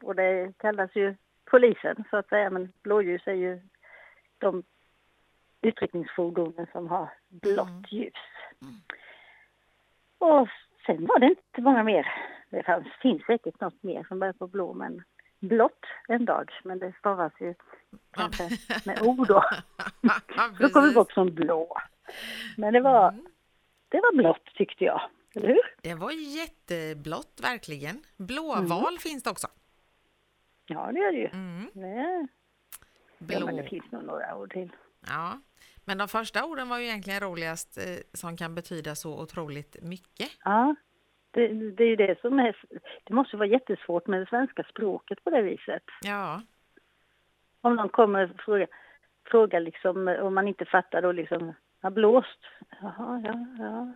Och 0.01 0.15
det 0.15 0.53
kallas 0.57 0.91
ju 0.95 1.15
polisen 1.45 2.03
så 2.09 2.17
att 2.17 2.29
säga. 2.29 2.49
Men 2.49 2.71
blåljus 2.83 3.21
är 3.27 3.33
ju 3.33 3.61
de 4.37 4.63
utryckningsfordonen 5.61 6.67
som 6.71 6.87
har 6.87 7.09
blått 7.29 7.67
Mm. 7.69 7.83
ljus. 7.89 8.13
Och 10.17 10.47
sen 10.85 11.05
var 11.05 11.19
det 11.19 11.25
inte 11.25 11.61
många 11.61 11.83
mer. 11.83 12.07
Det 12.49 12.63
fanns, 12.63 12.87
finns 13.01 13.25
säkert 13.25 13.61
något 13.61 13.83
mer 13.83 14.03
som 14.07 14.19
börjar 14.19 14.33
på 14.33 14.47
blå 14.47 14.73
men 14.73 15.03
blått 15.39 15.85
en 16.07 16.25
dag. 16.25 16.51
Men 16.63 16.79
det 16.79 16.93
stavas 16.99 17.33
ju 17.39 17.53
kanske 18.11 18.43
med 18.85 19.01
O 19.01 19.25
då. 19.27 19.43
Då 20.01 20.09
kommer 20.39 20.57
vi 20.59 20.69
precis. 20.69 20.95
bort 20.95 21.11
som 21.11 21.33
blå. 21.35 21.77
Men 22.57 22.73
det 22.73 22.79
var, 22.81 23.09
Mm. 23.09 23.25
det 23.89 23.97
var 24.01 24.15
blått 24.17 24.45
tyckte 24.55 24.83
jag. 24.83 25.01
Eller 25.35 25.47
hur? 25.47 25.75
Det 25.81 25.93
var 25.93 26.11
jätteblått 26.11 27.39
verkligen. 27.43 28.03
Blåval 28.17 28.97
finns 28.99 29.23
det 29.23 29.29
också. 29.29 29.47
Ja, 30.67 30.91
det 30.91 30.99
gör 30.99 31.11
det 31.11 31.17
ju. 31.17 31.29
Mm. 31.29 31.69
Det, 31.73 32.27
ja, 33.17 33.37
Blå. 33.39 33.45
men 33.45 33.55
det 33.55 33.63
finns 33.63 33.91
nog 33.91 34.03
några 34.03 34.37
ord 34.37 34.53
till. 34.53 34.71
Ja, 35.07 35.39
men 35.85 35.97
de 35.97 36.07
första 36.07 36.45
orden 36.45 36.69
var 36.69 36.79
ju 36.79 36.85
egentligen 36.85 37.19
roligast 37.19 37.77
eh, 37.77 37.83
som 38.13 38.37
kan 38.37 38.55
betyda 38.55 38.95
så 38.95 39.21
otroligt 39.21 39.77
mycket. 39.83 40.29
Ja, 40.43 40.75
det, 41.31 41.47
det 41.47 41.83
är 41.83 41.87
ju 41.87 41.95
det 41.95 42.19
som 42.21 42.39
är... 42.39 42.57
Det 43.03 43.13
måste 43.13 43.37
vara 43.37 43.47
jättesvårt 43.47 44.07
med 44.07 44.19
det 44.19 44.25
svenska 44.29 44.63
språket 44.63 45.23
på 45.23 45.29
det 45.29 45.41
viset. 45.41 45.83
Ja, 46.01 46.41
Om 47.61 47.75
någon 47.75 47.89
kommer 47.89 48.31
och 48.33 48.39
frågar, 48.41 48.67
frågar 49.25 49.59
liksom, 49.59 50.07
om 50.07 50.33
man 50.33 50.47
inte 50.47 50.65
fattar 50.65 51.01
då 51.01 51.11
liksom, 51.11 51.53
har 51.81 51.91
blåst? 51.91 52.39
Jaha, 52.81 53.21
ja, 53.25 53.45
ja, 53.59 53.93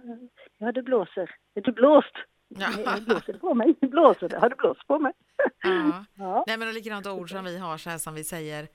ja, 0.57 0.71
det 0.71 0.81
blåser. 0.83 1.35
Är 1.55 1.61
du 1.61 1.71
blåst? 1.71 2.13
Ja. 2.47 2.67
Nej, 2.75 2.95
det 2.99 3.05
blåser 3.05 3.33
på 3.33 3.53
mig. 3.53 3.75
Det 3.81 3.87
blåser. 3.87 4.29
Har 4.39 4.49
det 4.49 4.55
blåst 4.55 4.87
på 4.87 4.99
mig? 4.99 5.13
ja. 5.63 6.05
Ja, 6.15 6.43
Nej, 6.47 6.57
men 6.57 6.67
och 6.67 6.73
likadant 6.73 7.07
ord 7.07 7.29
som 7.31 7.43
vi 7.45 7.57
har 7.57 7.77
så 7.77 7.89
här 7.89 7.97
som 7.97 8.13
vi 8.13 8.23
säger 8.23 8.67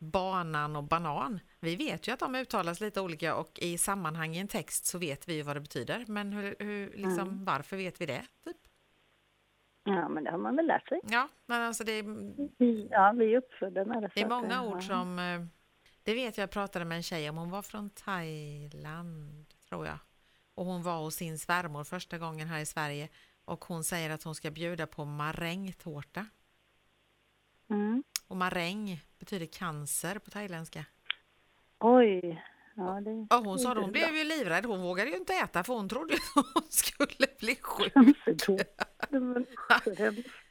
banan 0.00 0.76
och 0.76 0.84
banan. 0.84 1.40
Vi 1.60 1.76
vet 1.76 2.08
ju 2.08 2.12
att 2.12 2.20
de 2.20 2.34
uttalas 2.34 2.80
lite 2.80 3.00
olika 3.00 3.36
och 3.36 3.58
i 3.62 3.78
sammanhang 3.78 4.34
i 4.34 4.38
en 4.40 4.48
text 4.48 4.86
så 4.86 4.98
vet 4.98 5.28
vi 5.28 5.34
ju 5.36 5.42
vad 5.42 5.56
det 5.56 5.60
betyder. 5.60 6.04
Men 6.08 6.32
hur, 6.32 6.54
hur, 6.58 6.86
liksom, 6.86 7.28
Mm. 7.28 7.44
varför 7.44 7.76
vet 7.76 8.00
vi 8.00 8.06
det? 8.06 8.22
Typ? 8.44 8.56
ja, 9.84 10.08
men 10.08 10.24
det 10.24 10.30
har 10.30 10.38
man 10.38 10.56
väl 10.56 10.66
lärt 10.66 10.88
sig. 10.88 11.00
Ja, 11.02 11.28
men 11.46 11.62
alltså 11.62 11.84
det, 11.84 12.02
Vi, 12.58 12.88
ja, 12.90 13.12
vi 13.16 13.34
är 13.34 13.38
uppfödda 13.38 13.84
med 13.84 14.02
det. 14.02 14.10
det 14.14 14.20
är 14.22 14.28
många 14.28 14.62
ord 14.62 14.82
som... 14.82 15.18
Det 16.08 16.14
vet 16.14 16.36
jag, 16.38 16.42
jag 16.42 16.50
pratade 16.50 16.84
med 16.84 16.96
en 16.96 17.02
tjej 17.02 17.30
om. 17.30 17.36
Hon 17.36 17.50
var 17.50 17.62
från 17.62 17.90
Thailand, 17.90 19.46
tror 19.68 19.86
jag. 19.86 19.98
Och 20.54 20.64
hon 20.64 20.82
var 20.82 20.98
hos 20.98 21.14
sin 21.14 21.38
svärmor 21.38 21.84
första 21.84 22.18
gången 22.18 22.48
här 22.48 22.60
i 22.60 22.66
Sverige. 22.66 23.08
Och 23.44 23.64
hon 23.64 23.84
säger 23.84 24.10
att 24.10 24.22
hon 24.22 24.34
ska 24.34 24.50
bjuda 24.50 24.86
på 24.86 25.04
marängtårta. 25.04 26.26
Mm. 27.70 28.04
Och 28.28 28.36
maräng 28.36 29.04
betyder 29.18 29.46
cancer 29.46 30.18
på 30.18 30.30
thailändska. 30.30 30.84
Oj. 31.78 32.44
Ja, 32.76 33.00
det, 33.00 33.36
hon 33.36 33.58
sa 33.58 33.72
att 33.72 33.78
hon 33.78 33.92
blev 33.92 34.16
ju 34.16 34.24
livrädd. 34.24 34.66
Hon 34.66 34.80
vågade 34.80 35.10
ju 35.10 35.16
inte 35.16 35.34
äta 35.34 35.64
för 35.64 35.74
hon 35.74 35.88
trodde 35.88 36.14
att 36.14 36.44
hon 36.54 36.62
skulle 36.68 37.26
bli 37.38 37.56
sjuk. 37.62 37.92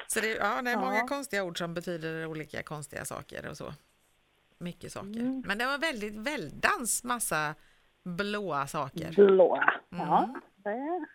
Så 0.07 0.19
det, 0.19 0.27
ja, 0.27 0.61
det 0.61 0.71
är 0.71 0.77
många 0.77 0.97
Ja. 0.97 1.07
konstiga 1.07 1.43
ord 1.43 1.57
som 1.57 1.73
betyder 1.73 2.25
olika 2.25 2.63
konstiga 2.63 3.05
saker 3.05 3.47
och 3.47 3.57
så. 3.57 3.73
Mycket 4.59 4.91
saker. 4.91 5.19
Mm. 5.19 5.43
Men 5.45 5.57
det 5.57 5.65
var 5.65 5.77
väldigt 5.77 6.15
väldans 6.15 7.03
massa 7.03 7.55
blåa 8.03 8.67
saker. 8.67 9.11
Blå. 9.15 9.63
Ja, 9.89 10.23
Mm. 10.23 10.41
det, 10.55 11.05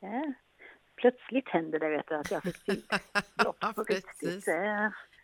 det. 0.00 0.34
Plötsligt 0.96 1.48
hände 1.48 1.78
det 1.78 1.88
vet 1.88 2.08
du 2.08 2.14
att 2.14 2.30
jag 2.30 2.42
fick 2.42 2.64
till 2.64 2.82
blått 3.36 3.56
Ja, 3.60 3.72
på 3.72 3.82
riktigt. 3.84 4.44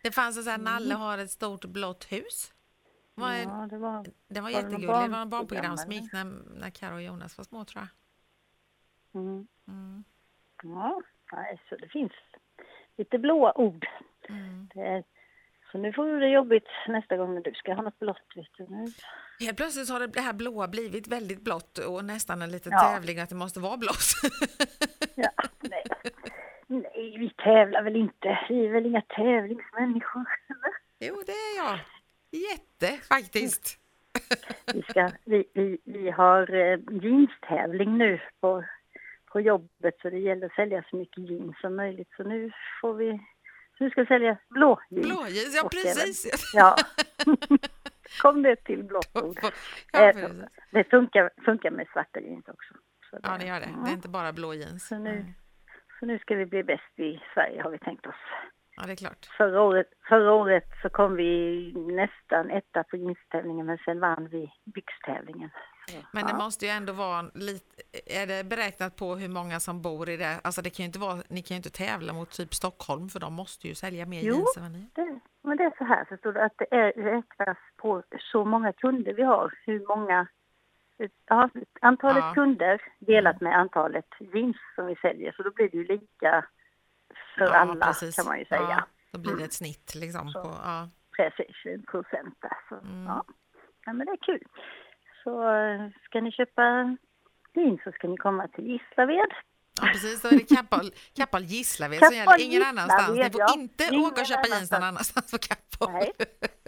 Det, 0.03 0.11
fanns 0.11 0.37
en 0.37 0.43
sån 0.43 0.51
här 0.51 0.57
Nalle 0.57 0.93
har 0.95 1.17
ett 1.17 1.31
stort 1.31 1.65
blått 1.65 2.11
hus. 2.11 2.53
Vad 3.15 3.31
är- 3.31 3.43
ja, 3.43 3.67
det 3.69 3.77
var... 3.77 4.03
Det 4.27 4.41
var 4.41 4.41
Var 4.41 4.49
jättegulligt. 4.49 4.81
Det 4.81 5.07
var 5.09 5.21
en 5.21 5.29
barnprogram, 5.29 5.77
som 5.77 5.91
gick 5.91 6.13
när, 6.13 6.23
när 6.59 6.69
Karo 6.69 6.93
och 6.95 7.01
Jonas 7.01 7.37
var 7.37 7.45
små 7.45 7.65
tror 7.65 7.87
jag. 9.13 9.21
Mm. 9.21 9.47
Mm. 9.67 10.03
Ja, 10.63 11.01
så 11.69 11.75
det 11.75 11.87
finns 11.89 12.11
lite 12.97 13.19
blåa 13.19 13.57
ord. 13.57 13.87
Mm. 14.29 14.69
Det 14.73 15.03
så 15.71 15.77
nu 15.77 15.93
får 15.93 16.19
det 16.19 16.29
jobbigt 16.29 16.67
nästa 16.87 17.17
gång 17.17 17.33
när 17.35 17.41
du 17.41 17.53
ska 17.53 17.73
ha 17.73 17.81
något 17.81 17.99
blått. 17.99 18.21
Vet 18.35 18.45
du. 18.57 18.63
Nu. 18.69 18.85
Helt 19.39 19.57
plötsligt 19.57 19.89
har 19.89 20.07
det- 20.07 20.21
här 20.21 20.33
blåa 20.33 20.67
blivit 20.67 21.07
väldigt 21.07 21.41
blått 21.41 21.77
och 21.77 22.05
nästan 22.05 22.41
en 22.41 22.51
liten 22.51 22.71
Ja. 22.71 22.79
tävling 22.79 23.19
att 23.19 23.29
det 23.29 23.35
måste 23.35 23.59
vara 23.59 23.77
blått. 23.77 24.13
Ja, 25.19 25.29
nej. 25.61 25.83
nej, 26.67 27.15
vi 27.19 27.29
tävlar 27.43 27.83
väl 27.83 27.95
inte. 27.95 28.39
Vi 28.49 28.65
är 28.65 28.71
väl 28.71 28.85
inga 28.85 29.01
tävlingsmänniskor. 29.01 30.25
jo, 30.99 31.23
det 31.25 31.31
är 31.31 31.57
jag. 31.57 31.79
Jätte 32.51 32.97
faktiskt. 33.07 33.79
Vi, 34.73 34.81
ska, 34.81 35.09
vi, 35.25 35.43
vi, 35.53 35.77
vi 35.83 36.09
har 36.09 36.53
eh, 36.55 36.79
jeanstävling 37.01 37.97
nu 37.97 38.19
på, 38.41 38.63
på 39.31 39.39
jobbet 39.41 39.95
så 40.01 40.09
det 40.09 40.17
gäller 40.19 40.45
att 40.45 40.53
sälja 40.55 40.83
så 40.89 40.95
mycket 40.95 41.29
jeans 41.29 41.59
som 41.61 41.75
möjligt. 41.75 42.09
Så 42.17 42.23
nu 42.23 42.51
får 42.81 42.93
vi, 42.93 43.19
nu 43.79 43.89
ska 43.89 44.01
vi 44.01 44.07
sälja 44.07 44.37
blå 44.49 44.79
jeans. 44.89 45.07
Blåjeans, 45.07 45.55
ja 45.55 45.63
Och 45.65 45.71
precis. 45.71 46.51
Ja. 46.53 46.75
Kom 48.21 48.41
det 48.43 48.55
till 48.55 48.83
blått 48.83 49.15
ord. 49.23 49.37
Ja, 49.41 49.51
Eh. 49.99 50.29
Det 50.71 50.83
funkar, 50.89 51.29
funkar 51.45 51.71
med 51.71 51.87
svarta 51.93 52.19
jeans 52.19 52.47
också. 52.47 52.73
Så 53.09 53.19
ja, 53.23 53.37
det 53.39 53.45
gör 53.45 53.59
det. 53.59 53.69
ja. 53.75 53.81
Det 53.85 53.89
är 53.89 53.93
inte 53.93 54.09
bara 54.09 54.33
blå 54.33 54.53
jeans. 54.53 54.87
Så 54.87 54.97
nu-. 54.97 55.25
Så 55.99 56.05
nu 56.05 56.19
ska 56.19 56.35
vi 56.35 56.45
bli 56.45 56.63
bäst 56.63 56.99
i 56.99 57.19
Sverige 57.33 57.61
har 57.61 57.69
vi 57.69 57.79
tänkt 57.79 58.05
oss. 58.05 58.15
Ja, 58.75 58.83
det 58.85 58.91
är 58.91 58.95
klart. 58.95 59.25
Förra 59.37 59.61
året, 59.61 59.87
förra 60.09 60.31
året 60.33 60.67
så 60.81 60.89
kom 60.89 61.15
vi 61.15 61.73
nästan 61.75 62.49
etta 62.51 62.83
på 62.83 62.97
jeanstävlingen 62.97 63.65
men 63.65 63.77
sen 63.77 63.99
vann 63.99 64.27
vi 64.31 64.51
byxtävlingen. 64.65 65.49
Men 66.11 66.25
det 66.27 66.33
måste 66.33 66.65
ju 66.65 66.71
ändå 66.71 66.93
vara 66.93 67.21
lite, 67.33 67.81
är 68.05 68.27
det 68.27 68.43
beräknat 68.43 68.95
på 68.95 69.15
hur 69.15 69.29
många 69.29 69.59
som 69.59 69.81
bor 69.81 70.09
i 70.09 70.17
det? 70.17 70.39
Alltså 70.43 70.61
det 70.61 70.69
kan 70.69 70.83
ju 70.83 70.87
inte 70.87 70.99
vara, 70.99 71.17
ni 71.27 71.41
kan 71.41 71.55
ju 71.55 71.57
inte 71.57 71.69
tävla 71.69 72.13
mot 72.13 72.29
typ 72.31 72.53
Stockholm 72.53 73.09
för 73.09 73.19
de 73.19 73.33
måste 73.33 73.67
ju 73.67 73.75
sälja 73.75 74.05
mer 74.05 74.21
Jo. 74.23 74.33
jeans 74.35 74.57
än 74.57 74.63
vad 74.63 74.71
ni 74.71 74.89
Det, 74.95 75.19
men 75.41 75.57
det 75.57 75.63
är 75.63 75.73
så 75.77 75.83
här, 75.83 76.05
förstår 76.05 76.33
du, 76.33 76.39
att 76.41 76.57
det 76.57 76.67
är, 76.75 76.91
räknas 76.91 77.57
på 77.77 78.03
så 78.31 78.45
många 78.45 78.73
kunder 78.73 79.13
vi 79.13 79.23
har. 79.23 79.53
Hur 79.65 79.87
många, 79.87 80.27
ja, 81.25 81.49
antalet 81.81 82.23
Ja. 82.23 82.33
kunder 82.33 82.81
delat 82.99 83.41
med 83.41 83.57
antalet 83.57 84.05
jeans 84.19 84.57
som 84.75 84.85
vi 84.85 84.95
säljer. 84.95 85.31
Så 85.31 85.43
då 85.43 85.51
blir 85.51 85.69
det 85.69 85.77
ju 85.77 85.83
lika 85.87 86.45
för 87.37 87.45
Ja, 87.45 87.53
alla 87.57 87.85
precis. 87.85 88.15
kan 88.15 88.25
man 88.25 88.39
ju 88.39 88.45
säga. 88.45 88.61
Ja, 88.61 88.83
då 89.11 89.19
blir 89.19 89.31
det 89.31 89.35
Mm. 89.35 89.45
ett 89.45 89.53
snitt 89.53 89.95
liksom. 89.95 90.29
Så. 90.29 90.41
På, 90.43 90.49
ja. 90.63 90.89
Precis, 91.17 91.55
en 91.65 91.83
procent 91.83 92.35
där. 92.41 92.57
Så, 92.69 92.75
Mm. 92.75 93.05
ja. 93.05 93.23
ja, 93.85 93.93
men 93.93 94.05
det 94.05 94.11
är 94.11 94.17
kul. 94.25 94.43
Så 95.27 95.51
eh, 95.51 95.89
ska 96.05 96.21
ni 96.21 96.31
köpa 96.31 96.97
jeans 97.55 97.81
så 97.83 97.91
ska 97.91 98.07
ni 98.07 98.17
komma 98.17 98.47
till 98.47 98.65
Gislaved. 98.65 99.33
ja, 99.81 99.87
precis. 99.87 100.21
Då 100.21 100.27
är 100.27 100.31
det 100.31 100.55
Kappahl, 100.55 100.91
Kappahl 101.15 101.43
Gislaved 101.43 101.99
som 101.99 102.15
gäller. 102.15 102.41
Ingen 102.41 102.63
annanstans. 102.63 103.17
Ni 103.17 103.29
får 103.29 103.41
ja. 103.41 103.53
inte 103.53 103.83
Ingen 103.91 104.05
åka 104.05 104.21
och 104.21 104.27
köpa 104.27 104.47
jeans 104.47 104.71
någon 104.71 104.83
annanstans. 104.83 105.31
på 105.31 105.37
Kappahl. 105.37 105.91
Nej, 105.93 106.11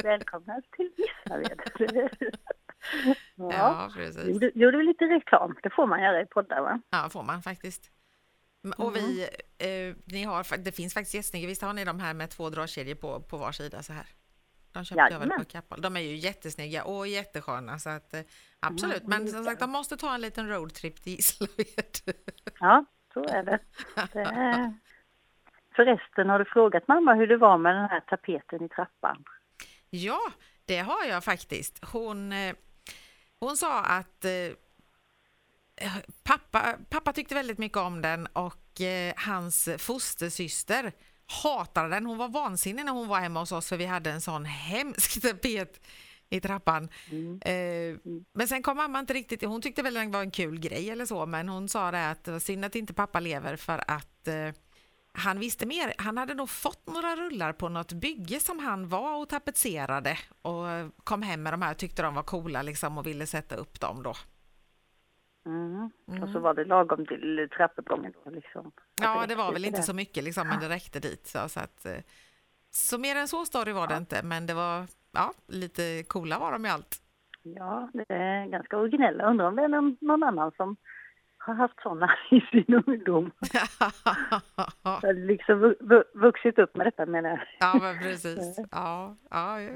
välkomna 0.03 0.61
till 0.75 0.91
Gislaved. 0.97 1.61
ja. 3.35 3.51
Ja, 3.51 3.89
precis. 3.95 4.27
Gjorde, 4.27 4.51
gjorde 4.55 4.77
vi 4.77 4.83
lite 4.83 5.05
reklam, 5.05 5.55
det 5.63 5.69
får 5.69 5.87
man 5.87 6.03
göra 6.03 6.21
i 6.21 6.25
poddar 6.25 6.61
va? 6.61 6.81
Ja, 6.89 7.09
får 7.09 7.23
man 7.23 7.41
faktiskt. 7.41 7.91
Och 8.77 8.95
vi, 8.95 9.29
eh, 9.57 9.95
ni 10.05 10.23
har, 10.23 10.57
det 10.57 10.71
finns 10.71 10.93
faktiskt 10.93 11.13
jättesnygga, 11.13 11.47
visst 11.47 11.61
har 11.61 11.73
ni 11.73 11.85
de 11.85 11.99
här 11.99 12.13
med 12.13 12.29
två 12.29 12.49
dragkedjor 12.49 12.95
på, 12.95 13.21
på 13.21 13.37
var 13.37 13.51
sida 13.51 13.83
så 13.83 13.93
här? 13.93 14.05
De 14.71 14.85
köpte 14.85 15.01
jag 15.01 15.05
väl 15.05 15.13
Jajamän. 15.13 15.37
på 15.39 15.45
Kappahl. 15.45 15.81
De 15.81 15.97
är 15.97 16.01
ju 16.01 16.15
jättesnygga 16.15 16.83
och 16.83 17.07
jättesköna 17.07 17.79
så 17.79 17.89
att 17.89 18.13
eh, 18.13 18.21
absolut. 18.59 19.03
Men 19.07 19.27
som 19.27 19.43
sagt, 19.43 19.59
de 19.59 19.69
måste 19.69 19.97
ta 19.97 20.15
en 20.15 20.21
liten 20.21 20.49
roadtrip 20.49 21.01
till 21.03 21.13
Gislaved. 21.13 22.15
Ja, 22.59 22.85
så 23.13 23.23
är 23.23 23.43
det. 23.43 23.59
det 24.13 24.19
är... 24.19 24.73
Förresten, 25.75 26.29
har 26.29 26.39
du 26.39 26.45
frågat 26.45 26.87
mamma 26.87 27.13
hur 27.13 27.27
det 27.27 27.37
var 27.37 27.57
med 27.57 27.75
den 27.75 27.89
här 27.89 27.99
tapeten 27.99 28.63
i 28.63 28.69
trappan? 28.69 29.23
Ja, 29.89 30.19
det 30.65 30.79
har 30.79 31.05
jag 31.05 31.23
faktiskt. 31.23 31.85
Hon, 31.85 32.31
eh, 32.31 32.55
Hon 33.39 33.57
sa 33.57 33.81
att 33.81 34.25
eh, 34.25 35.91
pappa, 36.23 36.77
pappa 36.89 37.13
tyckte 37.13 37.35
väldigt 37.35 37.57
mycket 37.57 37.77
om 37.77 38.01
den 38.01 38.25
och 38.25 38.81
eh, 38.81 39.13
hans 39.17 39.69
fostersyster 39.77 40.91
hatade 41.29 41.89
den. 41.89 42.05
Hon 42.05 42.17
var 42.17 42.29
vansinnig 42.29 42.85
när 42.85 42.91
hon 42.91 43.07
var 43.07 43.19
hemma 43.19 43.39
hos 43.39 43.51
oss 43.51 43.69
för 43.69 43.77
vi 43.77 43.85
hade 43.85 44.11
en 44.11 44.21
sån 44.21 44.45
hemsk 44.45 45.21
tapet 45.21 45.81
i 46.29 46.39
trappan. 46.41 46.89
Mm. 47.11 47.41
Eh, 47.41 47.97
men 48.33 48.47
sen 48.47 48.63
kom 48.63 48.77
mamma 48.77 48.99
inte 48.99 49.13
riktigt, 49.13 49.43
hon 49.43 49.61
tyckte 49.61 49.83
väl 49.83 49.93
det 49.93 50.07
var 50.07 50.21
en 50.21 50.31
kul 50.31 50.59
grej 50.59 50.89
eller 50.89 51.05
så, 51.05 51.25
men 51.25 51.49
hon 51.49 51.69
sa 51.69 51.91
det 51.91 52.09
att 52.09 52.23
det 52.23 52.31
var 52.31 52.39
synd 52.39 52.65
att 52.65 52.75
inte 52.75 52.93
pappa 52.93 53.19
lever 53.19 53.55
för 53.55 53.83
att 53.87 54.27
eh, 54.27 54.51
han 55.13 55.39
visste 55.39 55.65
mer. 55.65 55.93
Han 55.97 56.17
hade 56.17 56.33
nog 56.33 56.49
fått 56.49 56.87
några 56.87 57.15
rullar 57.15 57.53
på 57.53 57.69
något 57.69 57.93
bygge 57.93 58.39
som 58.39 58.59
han 58.59 58.89
var 58.89 59.21
och 59.21 59.29
tapetserade 59.29 60.17
och 60.41 60.65
kom 61.03 61.21
hem 61.21 61.43
med 61.43 61.53
de 61.53 61.61
här, 61.61 61.73
tyckte 61.73 62.01
de 62.01 62.15
var 62.15 62.23
coola 62.23 62.61
liksom 62.61 62.97
och 62.97 63.07
ville 63.07 63.27
sätta 63.27 63.55
upp 63.55 63.79
dem 63.79 64.03
då. 64.03 64.15
Mm. 65.49 66.23
Och 66.23 66.29
så 66.29 66.37
Mm. 66.37 66.41
var 66.41 66.53
det 66.53 66.65
lagom 66.65 67.05
till 67.05 67.49
trappuppgången 67.57 68.13
liksom. 68.31 68.71
Ja, 69.01 69.25
det 69.27 69.35
var 69.35 69.53
väl 69.53 69.65
inte 69.65 69.81
så 69.83 69.93
mycket 69.93 70.23
liksom, 70.23 70.47
men 70.47 70.59
det 70.59 70.69
räckte 70.69 70.99
dit. 70.99 71.27
Så, 71.27 71.49
så, 71.49 71.59
att, 71.59 71.85
eh, 71.85 71.91
så 72.71 72.97
mer 72.97 73.15
än 73.15 73.27
så 73.27 73.45
story 73.45 73.71
var 73.71 73.87
det 73.87 73.97
inte, 73.97 74.23
men 74.23 74.45
det 74.45 74.53
var 74.53 74.87
ja, 75.11 75.33
lite 75.47 76.03
coola 76.07 76.39
var 76.39 76.51
de 76.51 76.65
i 76.65 76.69
allt. 76.69 77.01
Ja, 77.43 77.89
det 77.93 78.13
är 78.13 78.45
ganska 78.45 78.77
originella. 78.77 79.29
Undrar 79.29 79.47
om 79.47 79.55
det 79.55 79.63
är 79.63 79.67
någon, 79.67 80.23
annan 80.23 80.51
som 80.57 80.75
har 81.37 81.53
haft 81.53 81.81
sådana 81.83 82.11
i 82.31 82.41
sin 82.41 82.83
ungdom. 82.87 83.31
Har 84.83 85.13
liksom 85.13 85.59
vu- 85.59 85.75
vu- 85.79 86.03
vuxit 86.13 86.59
upp 86.59 86.75
med 86.75 86.87
detta 86.87 87.05
menar 87.05 87.29
jag. 87.29 87.39
ja, 87.59 87.79
men 87.81 87.99
precis. 87.99 88.59
Ja, 88.71 89.15
ja, 89.29 89.61
ja. 89.61 89.71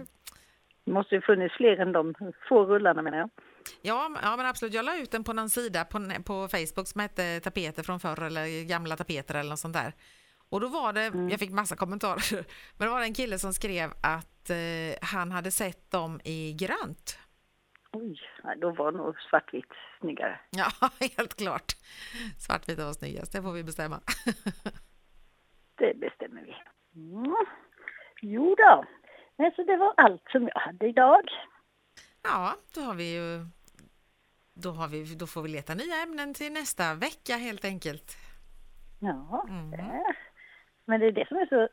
Det 0.86 0.92
måste 0.92 1.16
ju 1.16 1.22
funnits 1.22 1.56
fler 1.56 1.78
än 1.78 1.92
de 1.92 2.14
få 2.50 2.66
rullarna 2.66 3.02
menar 3.02 3.18
jag. 3.18 3.30
Ja, 3.82 4.10
ja, 4.22 4.38
men 4.38 4.46
absolut. 4.46 4.74
Jag 4.74 4.86
la 4.86 4.98
ut 4.98 5.12
den 5.12 5.24
på 5.24 5.34
någon 5.34 5.50
sida 5.50 5.86
på, 5.86 6.00
på 6.26 6.48
Facebook 6.48 6.88
som 6.88 7.02
hette 7.02 7.40
tapeter 7.40 7.84
från 7.84 8.00
förr 8.00 8.24
eller 8.24 8.68
gamla 8.68 8.96
tapeter 8.96 9.36
eller 9.36 9.50
något 9.50 9.60
sånt 9.60 9.74
där. 9.74 9.94
Och 10.50 10.62
då 10.62 10.68
var 10.68 10.94
det, 10.94 11.30
jag 11.32 11.40
fick 11.40 11.52
massa 11.52 11.76
kommentarer, 11.76 12.46
men 12.78 12.88
det 12.88 12.94
var 12.94 13.02
en 13.02 13.14
kille 13.14 13.40
som 13.40 13.54
skrev 13.54 13.92
att 14.04 14.50
eh, 14.50 14.98
han 15.02 15.32
hade 15.32 15.52
sett 15.52 15.92
dem 15.92 16.20
i 16.24 16.54
grönt. 16.54 17.20
Oj, 17.92 18.20
då 18.58 18.72
var 18.72 18.92
nog 18.92 19.20
svartvitt 19.30 19.74
snyggare. 20.00 20.40
Ja, 20.50 20.90
helt 21.00 21.38
klart. 21.38 21.74
Svartvita 22.40 22.86
var 22.86 22.94
snyggast, 22.94 23.34
det 23.34 23.42
får 23.42 23.52
vi 23.52 23.64
bestämma. 23.64 24.00
Det 25.76 26.00
bestämmer 26.00 26.42
vi. 26.42 26.56
Mm. 26.96 27.36
Jo 28.22 28.56
då. 28.56 28.86
Men 29.38 29.52
så 29.52 29.64
det 29.64 29.78
var 29.78 29.94
allt 29.98 30.24
som 30.32 30.50
jag 30.54 30.62
hade 30.62 30.88
idag. 30.88 31.30
Ja, 32.24 32.56
då 32.76 32.82
har 32.82 32.94
vi 32.96 33.14
ju 33.16 33.46
då, 34.54 34.72
har 34.72 34.88
vi, 34.88 35.16
då 35.16 35.28
får 35.28 35.42
vi 35.42 35.50
leta 35.50 35.74
nya 35.76 35.96
ämnen 35.96 36.34
till 36.34 36.54
nästa 36.54 36.94
vecka 36.94 37.36
helt 37.36 37.66
enkelt. 37.66 38.18
Ja, 39.00 39.46
Mm. 39.50 39.72
men 40.86 41.00
det 41.00 41.06
är 41.08 41.12
det 41.12 41.28
som 41.28 41.38
är 41.38 41.46
så 41.46 41.70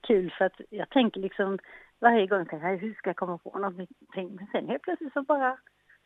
kul 0.00 0.34
för 0.38 0.44
att 0.44 0.60
jag 0.70 0.90
tänker 0.90 1.20
liksom 1.20 1.58
varje 1.98 2.26
gång 2.26 2.46
tänker 2.46 2.68
jag, 2.68 2.78
hur 2.78 2.94
ska 2.94 3.08
jag 3.10 3.16
komma 3.16 3.38
på 3.38 3.58
någonting? 3.58 3.88
Men 4.36 4.46
sen 4.52 4.68
helt 4.68 4.82
plötsligt 4.82 5.12
så 5.12 5.22
bara 5.22 5.58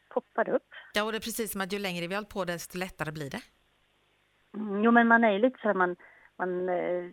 poppar 0.08 0.44
det 0.44 0.52
upp. 0.52 0.68
Ja, 0.94 1.02
och 1.04 1.12
det 1.12 1.18
är 1.18 1.20
precis 1.20 1.52
som 1.52 1.60
att 1.60 1.72
ju 1.72 1.78
längre 1.78 2.06
vi 2.06 2.14
har 2.14 2.20
hållit 2.22 2.28
på 2.34 2.44
desto 2.44 2.78
lättare 2.78 3.12
blir 3.12 3.30
det. 3.30 3.40
Mm, 4.54 4.84
Jo, 4.84 4.90
men 4.90 5.08
man 5.08 5.24
är 5.24 5.30
ju 5.32 5.38
lite 5.38 5.58
så 5.62 5.68
här, 5.68 5.74
man, 5.74 5.96
man 6.38 6.68
eh, 6.68 7.04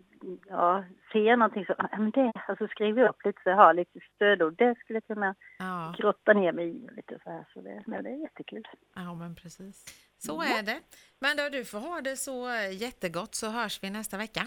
ja, 0.49 0.83
ser 1.12 1.38
någonting 1.38 1.65
så, 1.65 1.75
ja 1.77 1.97
men 1.97 2.12
det, 2.12 2.31
alltså 2.47 2.67
skriver 2.67 3.01
jag 3.01 3.09
upp 3.09 3.25
lite 3.25 3.39
så 3.43 3.49
jag 3.49 3.55
har 3.57 3.73
lite 3.73 3.99
stödord, 4.15 4.55
det 4.57 4.75
skulle 4.79 4.97
jag 4.97 5.07
kunna 5.15 5.36
Ja, 5.59 5.95
grotta 5.97 6.33
ner 6.33 6.51
mig 6.51 6.69
i 6.69 6.88
lite 6.95 7.19
så 7.23 7.29
här, 7.29 7.45
så 7.53 7.62
det, 7.62 7.83
men 7.88 8.03
det 8.03 8.09
är 8.09 8.21
jättekul. 8.21 8.67
ja 8.95 9.13
men 9.15 9.36
precis. 9.36 9.86
Så 10.17 10.41
är 10.41 10.63
det. 10.63 10.79
Men 11.19 11.38
då 11.38 11.49
du 11.49 11.65
får 11.65 11.79
ha 11.79 12.01
det 12.01 12.15
så 12.15 12.47
eh, 12.49 12.81
jättegott 12.81 13.36
så 13.36 13.49
hörs 13.49 13.83
vi 13.83 13.89
nästa 13.89 14.17
vecka. 14.17 14.41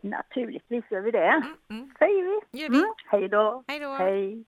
Naturligtvis 0.00 0.84
gör 0.90 1.00
vi 1.00 1.10
det, 1.10 1.42
Mm, 1.70 1.90
säger 1.98 2.22
vi. 2.52 2.58
gör 2.62 2.68
vi. 2.70 2.76
Mm, 2.78 2.94
hej 3.06 3.28
då. 3.28 3.64
Hej 3.68 3.80
då! 3.80 3.88
Hej. 3.94 4.44